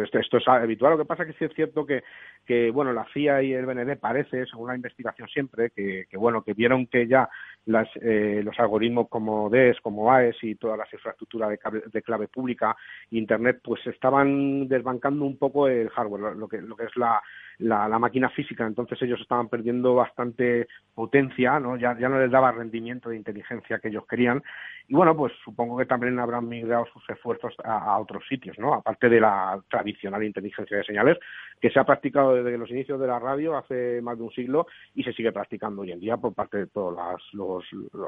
[0.02, 0.92] Esto, esto, es habitual.
[0.92, 2.02] Lo que pasa es que sí es cierto que,
[2.46, 6.40] que, bueno, la CIA y el BND parece, según la investigación siempre, que, que bueno,
[6.40, 7.28] que vieron que ya
[7.66, 12.28] las, eh, los algoritmos como DES, como AES y todas las infraestructuras de, de clave
[12.28, 12.74] pública,
[13.10, 17.22] Internet, pues estaban desbancando un poco el hardware lo, que, lo que es la,
[17.58, 21.76] la, máquina física, entonces ellos estaban perdiendo bastante potencia, ¿no?
[21.76, 24.42] Ya, ya no les daba rendimiento de inteligencia que ellos querían.
[24.88, 28.74] Y bueno, pues supongo que también habrán migrado sus esfuerzos a, otros sitios, ¿no?
[28.74, 31.18] Aparte de la tradicional inteligencia de señales,
[31.60, 34.66] que se ha practicado desde los inicios de la radio hace más de un siglo
[34.94, 37.64] y se sigue practicando hoy en día por parte de todas las, los,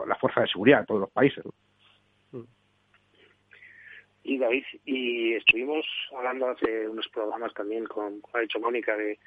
[0.06, 1.44] las fuerzas de seguridad de todos los países.
[4.28, 9.18] Y David, y estuvimos hablando hace unos programas también con, ha dicho Mónica, de,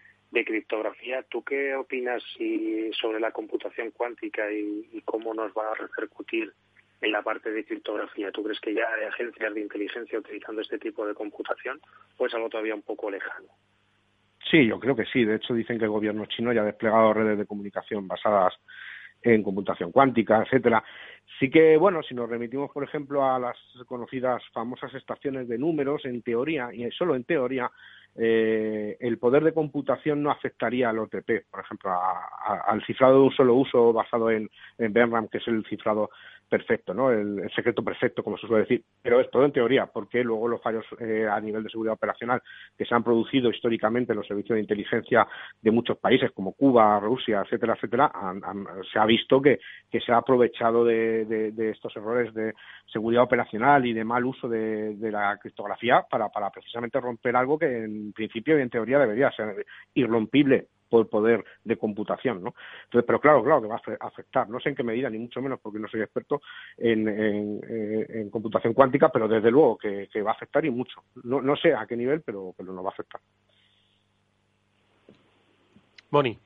[0.45, 1.23] criptografía.
[1.23, 2.21] ¿Tú qué opinas
[2.99, 6.51] sobre la computación cuántica y, cómo nos va a repercutir
[6.99, 8.29] en la parte de criptografía?
[8.31, 11.79] ¿Tú crees que ya hay agencias de inteligencia utilizando este tipo de computación
[12.17, 13.47] o es algo todavía un poco lejano?
[14.51, 15.23] Sí, yo creo que sí.
[15.23, 18.53] De hecho, dicen que el gobierno chino ya ha desplegado redes de comunicación basadas
[19.21, 20.83] en computación cuántica, etcétera.
[21.39, 23.57] Sí que, bueno, si nos remitimos, por ejemplo, a las
[23.87, 27.71] conocidas famosas estaciones de números, en teoría, y solo en teoría,
[28.15, 31.91] eh, el poder de computación no afectaría al OTP, por ejemplo,
[32.67, 34.93] al cifrado de un solo uso basado en, en
[35.29, 36.09] que es el cifrado
[36.49, 37.11] perfecto, ¿no?
[37.11, 38.83] El, secreto perfecto, como se suele decir.
[39.01, 42.41] Pero es todo en teoría, porque luego los fallos eh, a nivel de seguridad operacional
[42.77, 45.27] que se han producido históricamente en los servicios de inteligencia
[45.61, 48.11] de muchos países, como Cuba, Rusia, etcétera, etcétera,
[48.91, 49.59] se ha visto que,
[49.91, 52.53] se ha aprovechado de, de, estos errores de
[52.91, 57.83] seguridad operacional y de mal uso de, de la criptografía para precisamente romper algo que
[57.83, 62.55] en principio y en teoría debería ser irrompible por poder de computación, ¿no?
[62.85, 64.49] Entonces, pero claro, claro que va a afectar.
[64.49, 66.41] No sé en qué medida, ni mucho menos porque no soy experto
[66.77, 71.03] en, eh, computación cuántica, pero desde luego que, va a afectar y mucho.
[71.23, 73.21] No, no sé a qué nivel, pero, pero nos va a afectar.
[76.11, 76.37] Moni.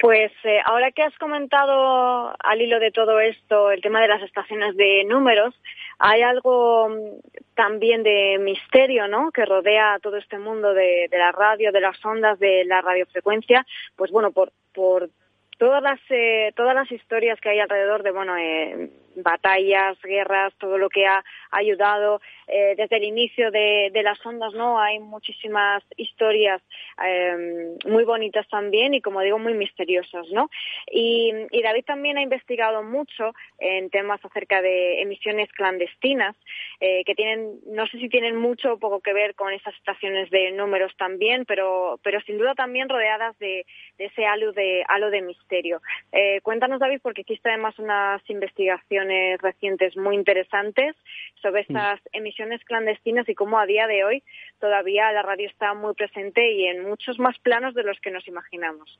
[0.00, 4.22] Pues eh, ahora que has comentado al hilo de todo esto el tema de las
[4.22, 5.54] estaciones de números,
[5.98, 9.32] hay algo mm, también de misterio, ¿no?
[9.32, 13.66] Que rodea todo este mundo de, de la radio, de las ondas, de la radiofrecuencia.
[13.96, 15.10] Pues bueno, por, por
[15.58, 18.90] todas las eh, todas las historias que hay alrededor de bueno eh,
[19.22, 24.80] batallas guerras todo lo que ha ayudado eh, desde el inicio de, las ondas no
[24.80, 26.62] hay muchísimas historias
[27.02, 30.48] em, muy bonitas también y como digo muy misteriosas no
[30.90, 31.32] y,
[31.68, 36.34] David también ha investigado mucho en temas acerca de emisiones clandestinas
[36.80, 40.52] que tienen no sé si tienen mucho o poco que ver con esas estaciones de
[40.52, 43.66] números también pero pero sin duda también rodeadas de,
[43.98, 45.80] de ese halo de halo de misterio.
[46.12, 49.07] Eh, cuéntanos, David, porque hiciste además unas investigaciones
[49.40, 50.96] recientes muy interesantes
[51.42, 54.22] sobre estas emisiones clandestinas y cómo a día de hoy
[54.60, 58.26] todavía la radio está muy presente y en muchos más planos de los que nos
[58.28, 58.98] imaginamos.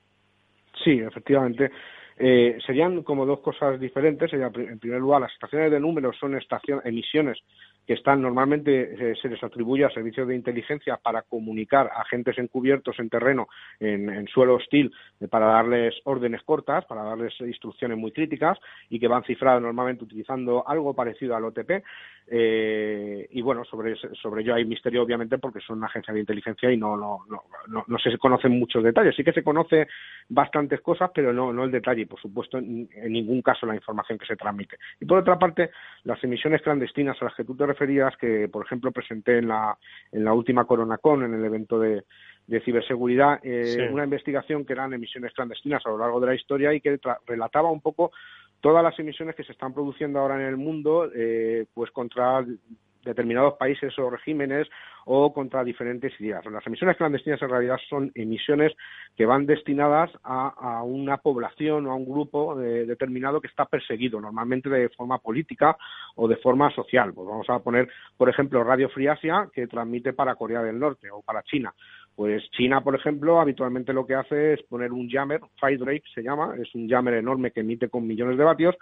[0.82, 1.70] Sí, efectivamente.
[2.18, 4.32] Eh, serían como dos cosas diferentes.
[4.32, 7.38] En primer lugar, las estaciones de números son estación, emisiones
[7.88, 12.36] que están normalmente eh, se les atribuye a servicios de inteligencia para comunicar a agentes
[12.36, 13.48] encubiertos en terreno,
[13.80, 18.58] en, suelo hostil, eh, para darles órdenes cortas, para darles instrucciones muy críticas
[18.90, 21.82] y que van cifradas normalmente utilizando algo parecido al OTP.
[22.30, 26.70] Eh, y bueno, sobre, sobre ello hay misterio obviamente porque son una agencia de inteligencia
[26.70, 27.20] y no, no,
[27.68, 29.16] no, no, se conocen muchos detalles.
[29.16, 29.88] Sí que se conoce
[30.28, 33.74] bastantes cosas, pero no, no el detalle y por supuesto en, en ningún caso la
[33.74, 34.76] información que se transmite.
[35.00, 35.70] Y por otra parte,
[36.04, 37.64] las emisiones clandestinas a las que tú te
[38.16, 39.76] que por ejemplo presenté en la,
[40.12, 42.04] en la última CoronaCon, en el evento de,
[42.46, 46.72] de ciberseguridad, eh, una investigación que eran emisiones clandestinas a lo largo de la historia
[46.72, 48.10] y que relataba un poco
[48.60, 52.44] todas las emisiones que se están produciendo ahora en el mundo, eh, pues contra
[53.04, 54.68] determinados países o regímenes
[55.04, 56.44] o contra diferentes ideas.
[56.46, 58.74] Las emisiones clandestinas en realidad son emisiones
[59.16, 64.68] que van destinadas a, una población o a un grupo determinado que está perseguido, normalmente
[64.68, 65.76] de forma política
[66.16, 67.14] o de forma social.
[67.14, 69.08] Pues vamos a poner, por ejemplo, Radio Free
[69.52, 71.72] que transmite para Corea del Norte o para China.
[72.14, 76.54] Pues China, por ejemplo, habitualmente lo que hace es poner un jammer, Drake se llama,
[76.60, 78.74] es un jammer enorme que emite con millones de vatios,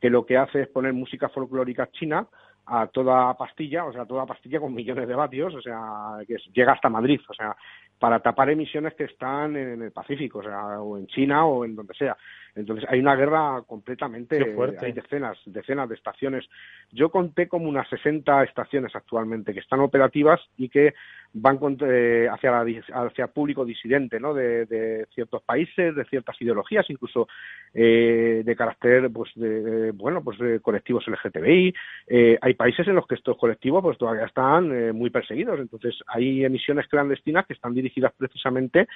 [0.00, 2.26] que lo que hace es poner música folclórica china
[2.66, 6.72] a toda pastilla, o sea, toda pastilla con millones de vatios, o sea, que llega
[6.72, 7.56] hasta Madrid, o sea,
[7.98, 11.76] para tapar emisiones que están en el Pacífico, o sea, o en China o en
[11.76, 12.16] donde sea.
[12.54, 14.36] Entonces hay una guerra completamente,
[14.80, 16.44] hay decenas, decenas de estaciones.
[16.90, 20.92] Yo conté como unas 60 estaciones actualmente que están operativas y que
[21.34, 24.34] van eh, hacia, la, hacia público disidente, ¿no?
[24.34, 27.26] De, ciertos países, de ciertas ideologías, incluso
[27.72, 31.74] eh, de carácter, pues, de, bueno, pues de colectivos LGTBI.
[32.06, 35.58] Eh, hay países en los que estos colectivos, pues, todavía están muy perseguidos.
[35.58, 38.86] Entonces hay emisiones clandestinas que están dirigidas precisamente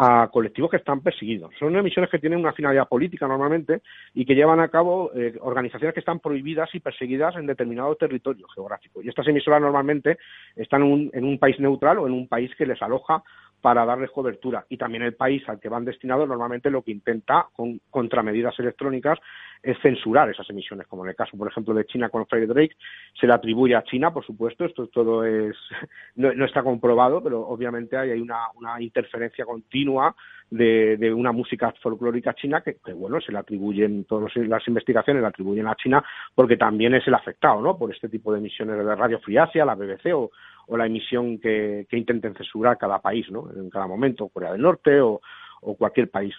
[0.00, 1.52] a colectivos que están perseguidos.
[1.58, 3.82] Son emisiones que tienen una finalidad política normalmente
[4.14, 8.46] y que llevan a cabo eh, organizaciones que están prohibidas y perseguidas en determinado territorio
[8.54, 9.02] geográfico.
[9.02, 10.18] Y estas emisoras normalmente
[10.54, 13.24] están en un, país neutral o en un país que les aloja
[13.60, 14.64] para darles cobertura.
[14.68, 19.18] Y también el país al que van destinados normalmente lo que intenta con contramedidas electrónicas
[19.62, 22.76] es censurar esas emisiones, como en el caso, por ejemplo, de China con Drake,
[23.18, 25.56] se le atribuye a China, por supuesto, esto todo es
[26.16, 30.14] no, está comprobado, pero obviamente hay, una, una interferencia continua
[30.50, 35.66] de, una música folclórica china que, bueno, se le atribuyen, todas las investigaciones le atribuyen
[35.66, 36.02] a China
[36.34, 37.76] porque también es el afectado, ¿no?
[37.76, 40.30] Por este tipo de emisiones de Radio Friasia, la BBC o,
[40.76, 43.50] la emisión que, que intenten censurar cada país, ¿no?
[43.54, 45.20] En cada momento, Corea del Norte o,
[45.76, 46.34] cualquier país.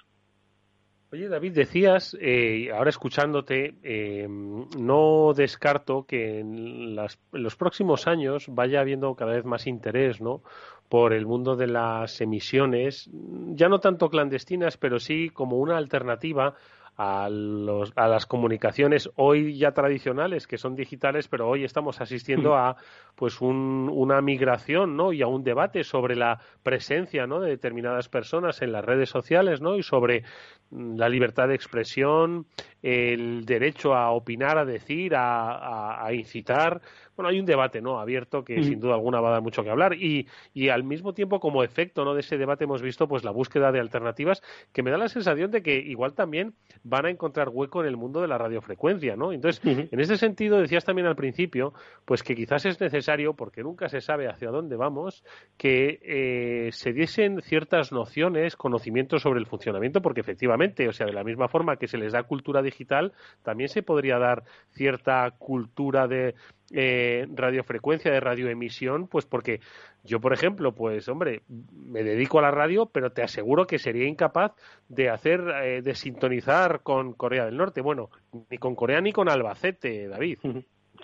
[1.12, 8.80] Oye, David, decías, eh, ahora escuchándote, eh, no descarto que en, los próximos años vaya
[8.80, 10.44] habiendo cada vez más interés, ¿no?
[10.90, 16.56] Por el mundo de las emisiones, ya no tanto clandestinas, pero sí como una alternativa
[17.02, 22.56] a, los, a las comunicaciones hoy ya tradicionales, que son digitales, pero hoy estamos asistiendo
[22.58, 22.76] a
[23.16, 25.14] pues un, una migración ¿no?
[25.14, 27.40] y a un debate sobre la presencia ¿no?
[27.40, 29.78] de determinadas personas en las redes sociales ¿no?
[29.78, 30.24] y sobre
[30.72, 32.48] mm, la libertad de expresión,
[32.82, 36.82] el derecho a opinar, a decir, a, a, incitar.
[37.20, 39.70] Bueno, hay un debate no abierto que sin duda alguna va a dar mucho que
[39.70, 42.14] hablar y, y al mismo tiempo como efecto ¿no?
[42.14, 44.42] de ese debate hemos visto pues la búsqueda de alternativas
[44.72, 47.98] que me da la sensación de que igual también van a encontrar hueco en el
[47.98, 49.34] mundo de la radiofrecuencia, ¿no?
[49.34, 51.74] Entonces, en ese sentido decías también al principio
[52.06, 55.26] pues que quizás es necesario porque nunca se sabe hacia dónde vamos
[55.58, 61.12] que eh, se diesen ciertas nociones, conocimientos sobre el funcionamiento porque efectivamente, o sea, de
[61.12, 63.12] la misma forma que se les da cultura digital,
[63.44, 66.36] también se podría dar cierta cultura de
[66.74, 69.60] eh, radiofrecuencia, de radioemisión, pues porque
[70.04, 71.42] yo, por ejemplo, pues hombre,
[71.74, 74.54] me dedico a la radio, pero te aseguro que sería incapaz
[74.88, 77.82] de hacer, eh, de sintonizar con Corea del Norte.
[77.82, 78.10] Bueno,
[78.50, 80.40] ni con Corea ni con Albacete, David.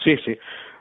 [0.04, 0.38] Sí, sí.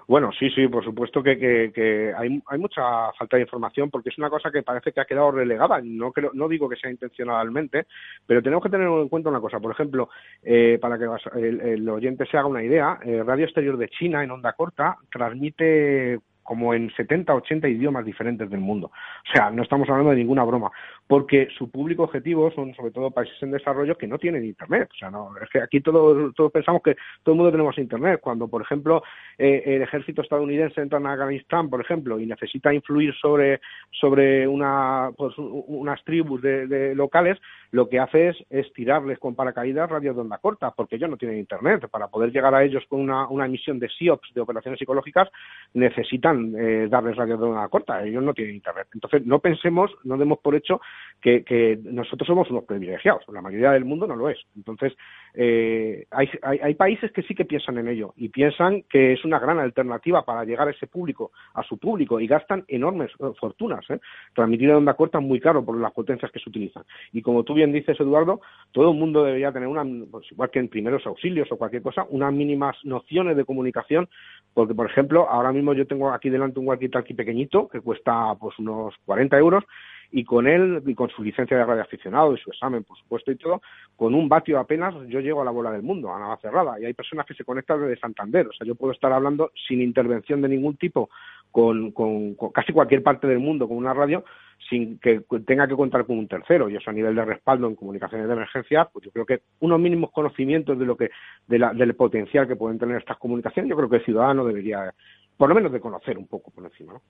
[0.06, 4.18] Bueno, sí, sí, por supuesto que, que, hay, hay, mucha falta de información porque es
[4.18, 5.80] una cosa que parece que ha quedado relegada.
[5.82, 7.86] No, creo, no digo que sea intencionalmente,
[8.26, 9.60] pero tenemos que tener en cuenta una cosa.
[9.60, 10.10] Por ejemplo,
[10.42, 11.06] eh, para que
[11.38, 16.18] el, oyente se haga una idea, eh, Radio Exterior de China en onda corta transmite
[16.44, 18.88] como en 70, 80 idiomas diferentes del mundo.
[18.88, 20.70] O sea, no estamos hablando de ninguna broma,
[21.06, 24.88] porque su público objetivo son sobre todo países en desarrollo que no tienen Internet.
[24.92, 28.20] O sea, no, es que aquí todos, todos pensamos que todo el mundo tenemos Internet.
[28.22, 29.02] Cuando, por ejemplo,
[29.38, 35.10] eh, el ejército estadounidense entra en Afganistán, por ejemplo, y necesita influir sobre, sobre una,
[35.16, 37.38] pues, unas tribus de, locales,
[37.70, 41.16] lo que hace es, es tirarles con paracaídas radios de onda corta, porque ellos no
[41.16, 41.88] tienen Internet.
[41.90, 45.28] Para poder llegar a ellos con una, una emisión de SIOPS, de operaciones psicológicas,
[45.72, 48.88] necesitan eh, darles radio de una corta, ellos no tienen internet.
[48.94, 50.80] Entonces, no pensemos, no demos por hecho
[51.20, 54.38] que, nosotros somos unos privilegiados, la mayoría del mundo no lo es.
[54.56, 54.92] Entonces,
[55.32, 59.38] eh, hay, hay, países que sí que piensan en ello y piensan que es una
[59.38, 63.88] gran alternativa para llegar a ese público, a su público, y gastan enormes eh, fortunas.
[63.90, 63.98] ¿eh?
[64.34, 66.84] Transmitir en onda corta es muy caro por las potencias que se utilizan.
[67.12, 68.40] Y como tú bien dices, Eduardo,
[68.72, 72.06] todo el mundo debería tener una, pues igual que en primeros auxilios o cualquier cosa,
[72.10, 74.08] unas mínimas nociones de comunicación,
[74.52, 78.58] porque, por ejemplo, ahora mismo yo tengo aquí delante un walkie-talkie pequeñito que cuesta pues
[78.58, 79.64] unos 40 euros
[80.10, 83.36] y con él y con su licencia de radioaficionado y su examen, por supuesto, y
[83.36, 83.60] todo,
[83.96, 86.78] con un vatio apenas yo llego a la bola del mundo, a nada cerrada.
[86.78, 88.46] Y hay personas que se conectan desde Santander.
[88.46, 91.10] O sea, yo puedo estar hablando sin intervención de ningún tipo
[91.50, 94.24] con, con, casi cualquier parte del mundo con una radio
[94.68, 96.68] sin que tenga que contar con un tercero.
[96.68, 99.80] Y eso a nivel de respaldo en comunicaciones de emergencia, pues yo creo que unos
[99.80, 101.10] mínimos conocimientos de lo que,
[101.48, 104.94] de la, del potencial que pueden tener estas comunicaciones, yo creo que el ciudadano debería,
[105.36, 106.94] por lo menos, de conocer un poco por encima.
[106.94, 107.02] ¿no?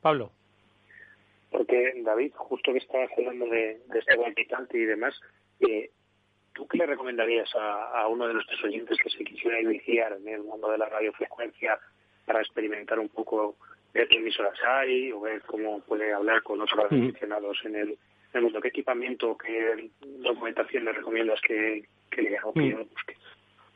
[0.00, 0.32] Pablo.
[1.50, 5.18] Porque, David, justo que estabas hablando de, de este walkie y demás,
[5.60, 5.90] eh,
[6.52, 10.42] ¿tú qué le recomendarías a, uno de nuestros oyentes que se quisiera iniciar en el
[10.42, 11.78] mundo de la radiofrecuencia
[12.26, 13.56] para experimentar un poco
[13.92, 17.98] ver qué emisoras hay o ver cómo puede hablar con otros aficionados en el,
[18.42, 18.60] mundo?
[18.60, 23.16] ¿Qué equipamiento, qué documentación le recomiendas que, que le haga busque?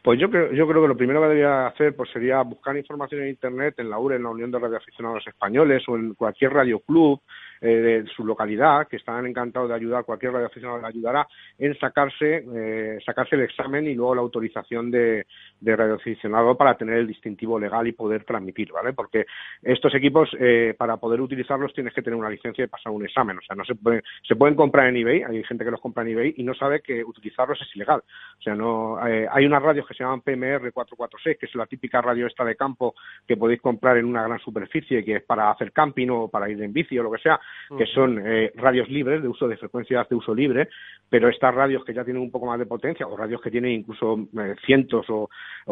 [0.09, 3.21] Pues yo creo, yo creo que lo primero que debería hacer pues sería buscar información
[3.21, 6.81] en Internet en la URE, en la Unión de Radioaficionados Españoles o en cualquier radio
[6.81, 7.21] club
[7.61, 11.27] eh, de su localidad, que están encantados de ayudar, cualquier radioaficionado le ayudará
[11.59, 15.27] en sacarse, eh, sacarse el examen y luego la autorización de,
[15.61, 18.93] de radioaficionado para tener el distintivo legal y poder transmitir, ¿vale?
[18.93, 19.27] Porque
[19.63, 23.39] estos equipos, eh, para poder utilizarlos, tienes que tener una licencia y pasar un examen.
[23.39, 26.03] O sea, no se pueden, se pueden comprar en eBay, hay gente que los compra
[26.05, 28.03] en eBay y no sabe que utilizarlos es ilegal.
[28.39, 32.01] O sea, no, hay unas radios que se llaman PMR 446, que es la típica
[32.01, 32.95] radio esta de campo
[33.27, 36.63] que podéis comprar en una gran superficie, que es para hacer camping o para ir
[36.63, 37.41] en bici o lo que sea,
[37.76, 40.68] que son eh, radios libres, de uso de frecuencias de uso libre,
[41.09, 43.72] pero estas radios que ya tienen un poco más de potencia, o radios que tienen
[43.72, 45.28] incluso eh, cientos o,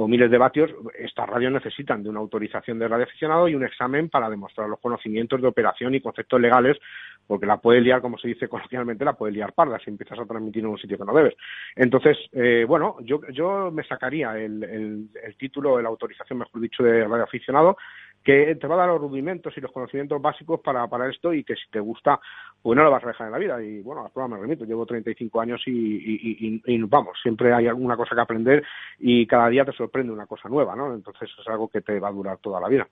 [0.07, 4.29] miles de vatios, estas radios necesitan de una autorización de radioaficionado y un examen para
[4.31, 6.79] demostrar los conocimientos de operación y conceptos legales,
[7.27, 10.27] porque la puede liar, como se dice coloquialmente, la puede liar parda si empiezas a
[10.27, 11.35] transmitir en un sitio que no debes.
[11.75, 16.83] Entonces, eh, bueno, yo, yo me sacaría el, el, el título, la autorización, mejor dicho,
[16.83, 17.77] de radioaficionado,
[18.27, 21.45] que te va a dar los rudimentos y los conocimientos básicos para, para esto y
[21.45, 22.19] que si te gusta,
[22.61, 23.63] pues no lo vas a dejar en la vida.
[23.63, 27.55] Y bueno, a la prueba me remito, llevo 35 años y, y, y, vamos, siempre
[27.55, 28.65] hay alguna cosa que aprender
[28.99, 30.93] y cada día te sorprende una cosa nueva, ¿no?
[30.93, 32.89] Entonces es algo que te va a durar toda la vida.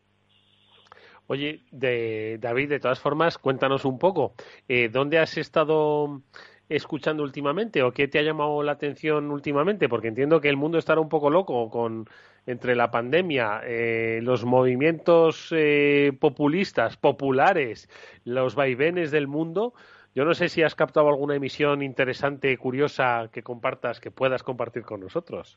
[1.27, 4.35] Oye, de, David, de todas formas, cuéntanos un poco,
[4.69, 6.23] eh, ¿dónde has estado
[6.69, 9.89] escuchando últimamente o qué te ha llamado la atención últimamente?
[9.89, 12.09] Porque entiendo que el mundo estará un poco loco con
[12.47, 17.89] entre la pandemia, eh, los movimientos eh, populistas, populares,
[18.25, 19.75] los vaivenes del mundo.
[20.15, 24.83] Yo no sé si has captado alguna emisión interesante, curiosa, que compartas, que puedas compartir
[24.83, 25.57] con nosotros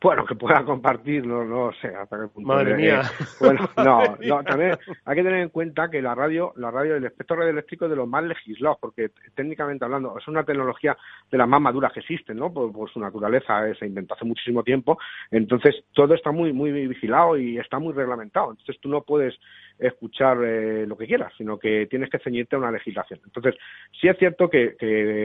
[0.00, 2.48] bueno, que pueda compartir, no, no sé hasta qué punto.
[2.48, 3.02] Madre mía.
[3.40, 7.04] bueno, no, no, también hay que tener en cuenta que la radio, la radio, el
[7.04, 10.96] espectro radioeléctrico es de los más legislados, porque técnicamente hablando es una tecnología
[11.30, 12.52] de las más maduras que existen, ¿no?
[12.52, 14.98] Por, su naturaleza, eh, se inventó hace muchísimo tiempo,
[15.30, 19.34] entonces todo está muy, muy vigilado y está muy reglamentado, entonces tú no puedes
[19.78, 23.20] escuchar eh, lo que quieras, sino que tienes que ceñirte a una legislación.
[23.24, 23.54] Entonces,
[24.00, 24.76] sí es cierto que,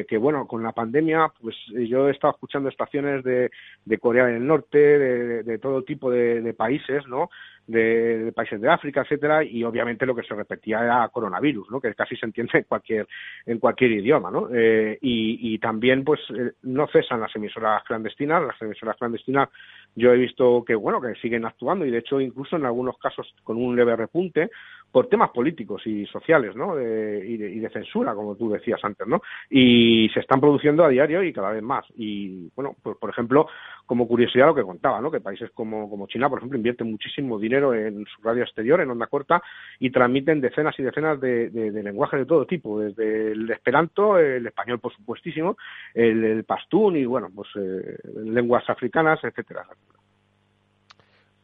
[0.08, 1.56] que, bueno, con la pandemia, pues
[1.90, 3.50] yo he estado escuchando estaciones de,
[3.86, 7.30] de Corea del Norte, de, de todo tipo de, de países, ¿no?
[7.68, 11.80] de, países de África, etcétera, y obviamente lo que se repetía era coronavirus, ¿no?
[11.80, 13.08] Que casi se entiende en cualquier
[13.46, 14.50] en cualquier idioma, ¿no?
[14.54, 19.50] Eh, y, y, también, pues, eh, no cesan las emisoras clandestinas, las emisoras clandestinas
[19.96, 23.34] yo he visto que, bueno, que siguen actuando y de hecho incluso en algunos casos
[23.44, 24.50] con un leve repunte
[24.94, 26.76] por temas políticos y sociales, ¿no?
[26.76, 29.24] De, y, de, censura, como tú decías antes, ¿no?
[29.50, 31.84] Y se están produciendo a diario y cada vez más.
[31.96, 33.48] Y, bueno, pues, por ejemplo,
[33.88, 35.10] como curiosidad lo que contaba, ¿no?
[35.10, 38.92] Que países como, como China, por ejemplo, invierten muchísimo dinero en su radio exterior, en
[38.92, 39.42] onda corta,
[39.80, 44.46] y transmiten decenas y decenas de, de, lenguajes de todo tipo, desde el esperanto, el
[44.46, 45.58] español, por supuestísimo,
[45.96, 49.66] el, el pastún y, bueno, pues eh, lenguas africanas, etcétera.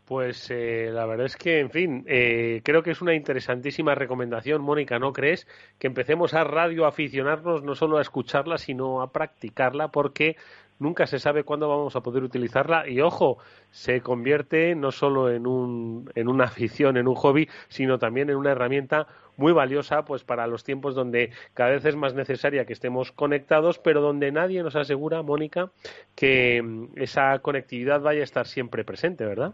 [0.10, 4.60] Pues eh, la verdad es que, en fin, eh, creo que es una interesantísima recomendación,
[4.60, 5.46] Mónica, ¿no crees?
[5.78, 10.36] Que empecemos a radioaficionarnos no solo a escucharla, sino a practicarla, porque
[10.80, 13.38] nunca se sabe cuándo vamos a poder utilizarla y, ojo,
[13.70, 18.38] se convierte no solo en, un, en una afición, en un hobby, sino también en
[18.38, 19.06] una herramienta
[19.38, 23.78] muy valiosa pues para los tiempos donde cada vez es más necesaria que estemos conectados,
[23.78, 25.70] pero donde nadie nos asegura, Mónica,
[26.16, 29.54] que mm, esa conectividad vaya a estar siempre presente, ¿verdad?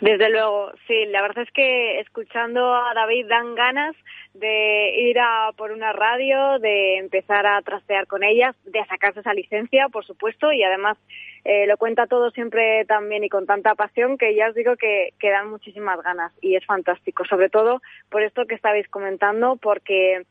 [0.00, 3.94] Desde luego, sí, la verdad es que escuchando a David dan ganas
[4.34, 9.34] de ir a por una radio, de empezar a trastear con ellas, de sacarse esa
[9.34, 10.98] licencia, por supuesto, y además
[11.44, 14.76] eh, lo cuenta todo siempre tan bien y con tanta pasión que ya os digo
[14.76, 17.80] que, dan muchísimas ganas y es fantástico, sobre todo
[18.10, 20.22] por esto que estabais comentando, porque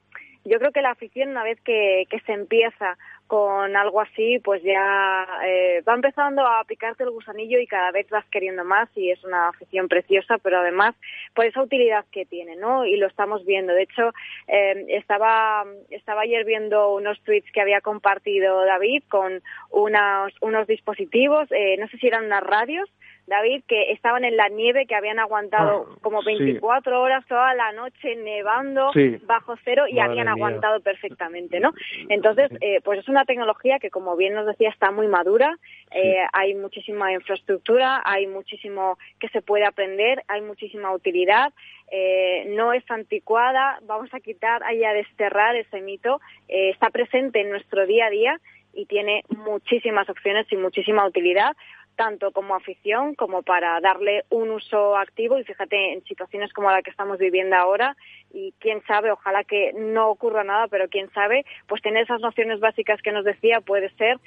[0.45, 2.97] yo creo que la afición una vez que, que se empieza
[3.31, 8.09] con algo así, pues ya eh, va empezando a picarte el gusanillo y cada vez
[8.09, 10.95] vas queriendo más y es una afición preciosa, pero además
[11.33, 12.85] por esa utilidad que tiene, ¿no?
[12.85, 13.71] Y lo estamos viendo.
[13.71, 14.11] De hecho,
[14.49, 21.49] eh, estaba, estaba ayer viendo unos tweets que había compartido David con unos, unos dispositivos,
[21.51, 22.89] eh, no sé si eran unas radios,
[23.31, 27.71] David, que estaban en la nieve, que habían aguantado ah, como 24 horas toda la
[27.71, 28.91] noche nevando
[29.25, 31.71] bajo cero y habían aguantado perfectamente, ¿no?
[32.09, 35.57] Entonces, eh, pues es una tecnología que, como bien nos decía, está muy madura,
[35.91, 41.53] eh, hay muchísima infraestructura, hay muchísimo que se puede aprender, hay muchísima utilidad,
[41.89, 46.19] eh, no es anticuada, vamos a quitar y a desterrar ese mito,
[46.49, 48.41] está presente en nuestro día a día
[48.73, 51.55] y tiene muchísimas opciones y muchísima utilidad
[52.01, 56.81] tanto como afición como para darle un uso activo y fíjate en situaciones como la
[56.81, 57.95] que estamos viviendo ahora
[58.33, 62.59] y quién sabe, ojalá que no ocurra nada, pero quién sabe, pues tener esas nociones
[62.59, 64.17] básicas que nos decía puede ser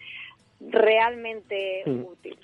[0.61, 2.39] realmente útil.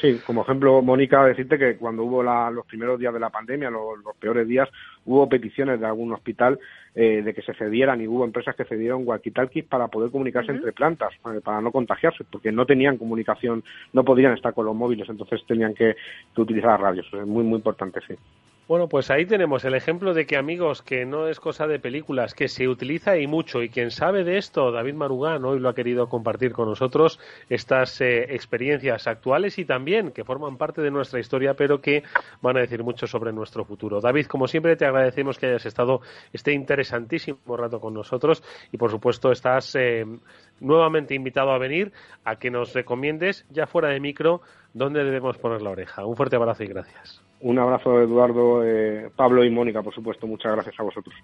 [0.00, 3.98] Sí, como ejemplo, Mónica, decirte que cuando hubo los primeros días de la pandemia, los,
[4.20, 4.68] peores días,
[5.04, 6.58] hubo peticiones de algún hospital
[6.94, 10.72] eh, de que se cedieran y hubo empresas que cedieron walkie-talkies para poder comunicarse entre
[10.72, 15.08] plantas, eh, para no contagiarse, porque no tenían comunicación, no podían estar con los móviles,
[15.08, 15.96] entonces tenían que,
[16.34, 17.06] que utilizar radios.
[17.12, 18.14] Es muy, muy importante, sí.
[18.72, 22.32] Bueno, pues ahí tenemos el ejemplo de que, amigos, que no es cosa de películas,
[22.32, 23.62] que se utiliza y mucho.
[23.62, 27.20] Y quien sabe de esto, David Marugán, hoy lo ha querido compartir con nosotros,
[27.50, 32.02] estas eh, experiencias actuales y también que forman parte de nuestra historia, pero que
[32.40, 34.00] van a decir mucho sobre nuestro futuro.
[34.00, 36.00] David, como siempre, te agradecemos que hayas estado
[36.32, 38.42] este interesantísimo rato con nosotros
[38.72, 40.06] y, por supuesto, estás eh,
[40.60, 41.92] nuevamente invitado a venir
[42.24, 44.40] a que nos recomiendes, ya fuera de micro,
[44.72, 46.06] dónde debemos poner la oreja.
[46.06, 47.22] Un fuerte abrazo y gracias.
[47.42, 50.28] Un abrazo, Eduardo, eh, Pablo y Mónica, por supuesto.
[50.28, 51.14] Muchas gracias a vosotros.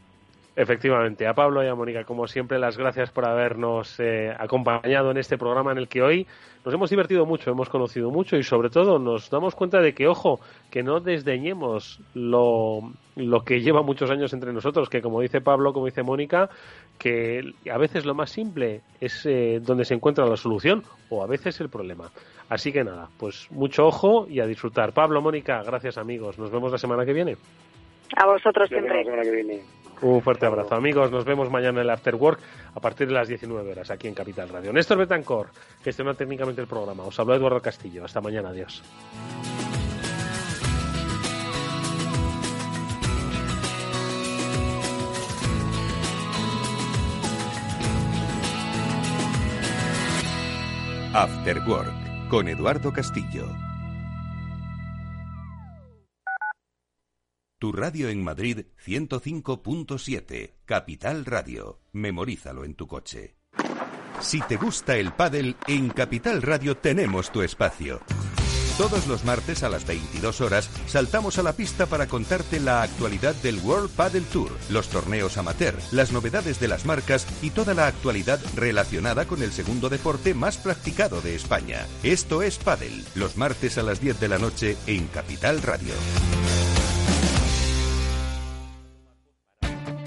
[0.60, 5.16] Efectivamente, a Pablo y a Mónica, como siempre, las gracias por habernos eh, acompañado en
[5.16, 6.26] este programa en el que hoy
[6.64, 10.08] nos hemos divertido mucho, hemos conocido mucho y sobre todo nos damos cuenta de que,
[10.08, 12.80] ojo, que no desdeñemos lo,
[13.14, 16.50] lo que lleva muchos años entre nosotros, que como dice Pablo, como dice Mónica,
[16.98, 21.28] que a veces lo más simple es eh, donde se encuentra la solución o a
[21.28, 22.10] veces el problema.
[22.48, 24.92] Así que nada, pues mucho ojo y a disfrutar.
[24.92, 26.36] Pablo, Mónica, gracias amigos.
[26.36, 27.36] Nos vemos la semana que viene.
[28.16, 29.04] A vosotros siempre.
[30.00, 31.10] Un fuerte abrazo, amigos.
[31.10, 32.40] Nos vemos mañana en el After Work
[32.74, 34.72] a partir de las 19 horas aquí en Capital Radio.
[34.72, 35.48] Néstor Betancor
[35.82, 37.04] gestiona técnicamente el programa.
[37.04, 38.04] Os habló Eduardo Castillo.
[38.04, 38.50] Hasta mañana.
[38.50, 38.82] Adiós.
[51.14, 53.67] After Work con Eduardo Castillo
[57.58, 61.80] Tu radio en Madrid 105.7, Capital Radio.
[61.92, 63.34] Memorízalo en tu coche.
[64.20, 68.00] Si te gusta el pádel, en Capital Radio tenemos tu espacio.
[68.76, 73.34] Todos los martes a las 22 horas saltamos a la pista para contarte la actualidad
[73.42, 77.88] del World Padel Tour, los torneos amateur, las novedades de las marcas y toda la
[77.88, 81.88] actualidad relacionada con el segundo deporte más practicado de España.
[82.04, 85.94] Esto es Padel, los martes a las 10 de la noche en Capital Radio.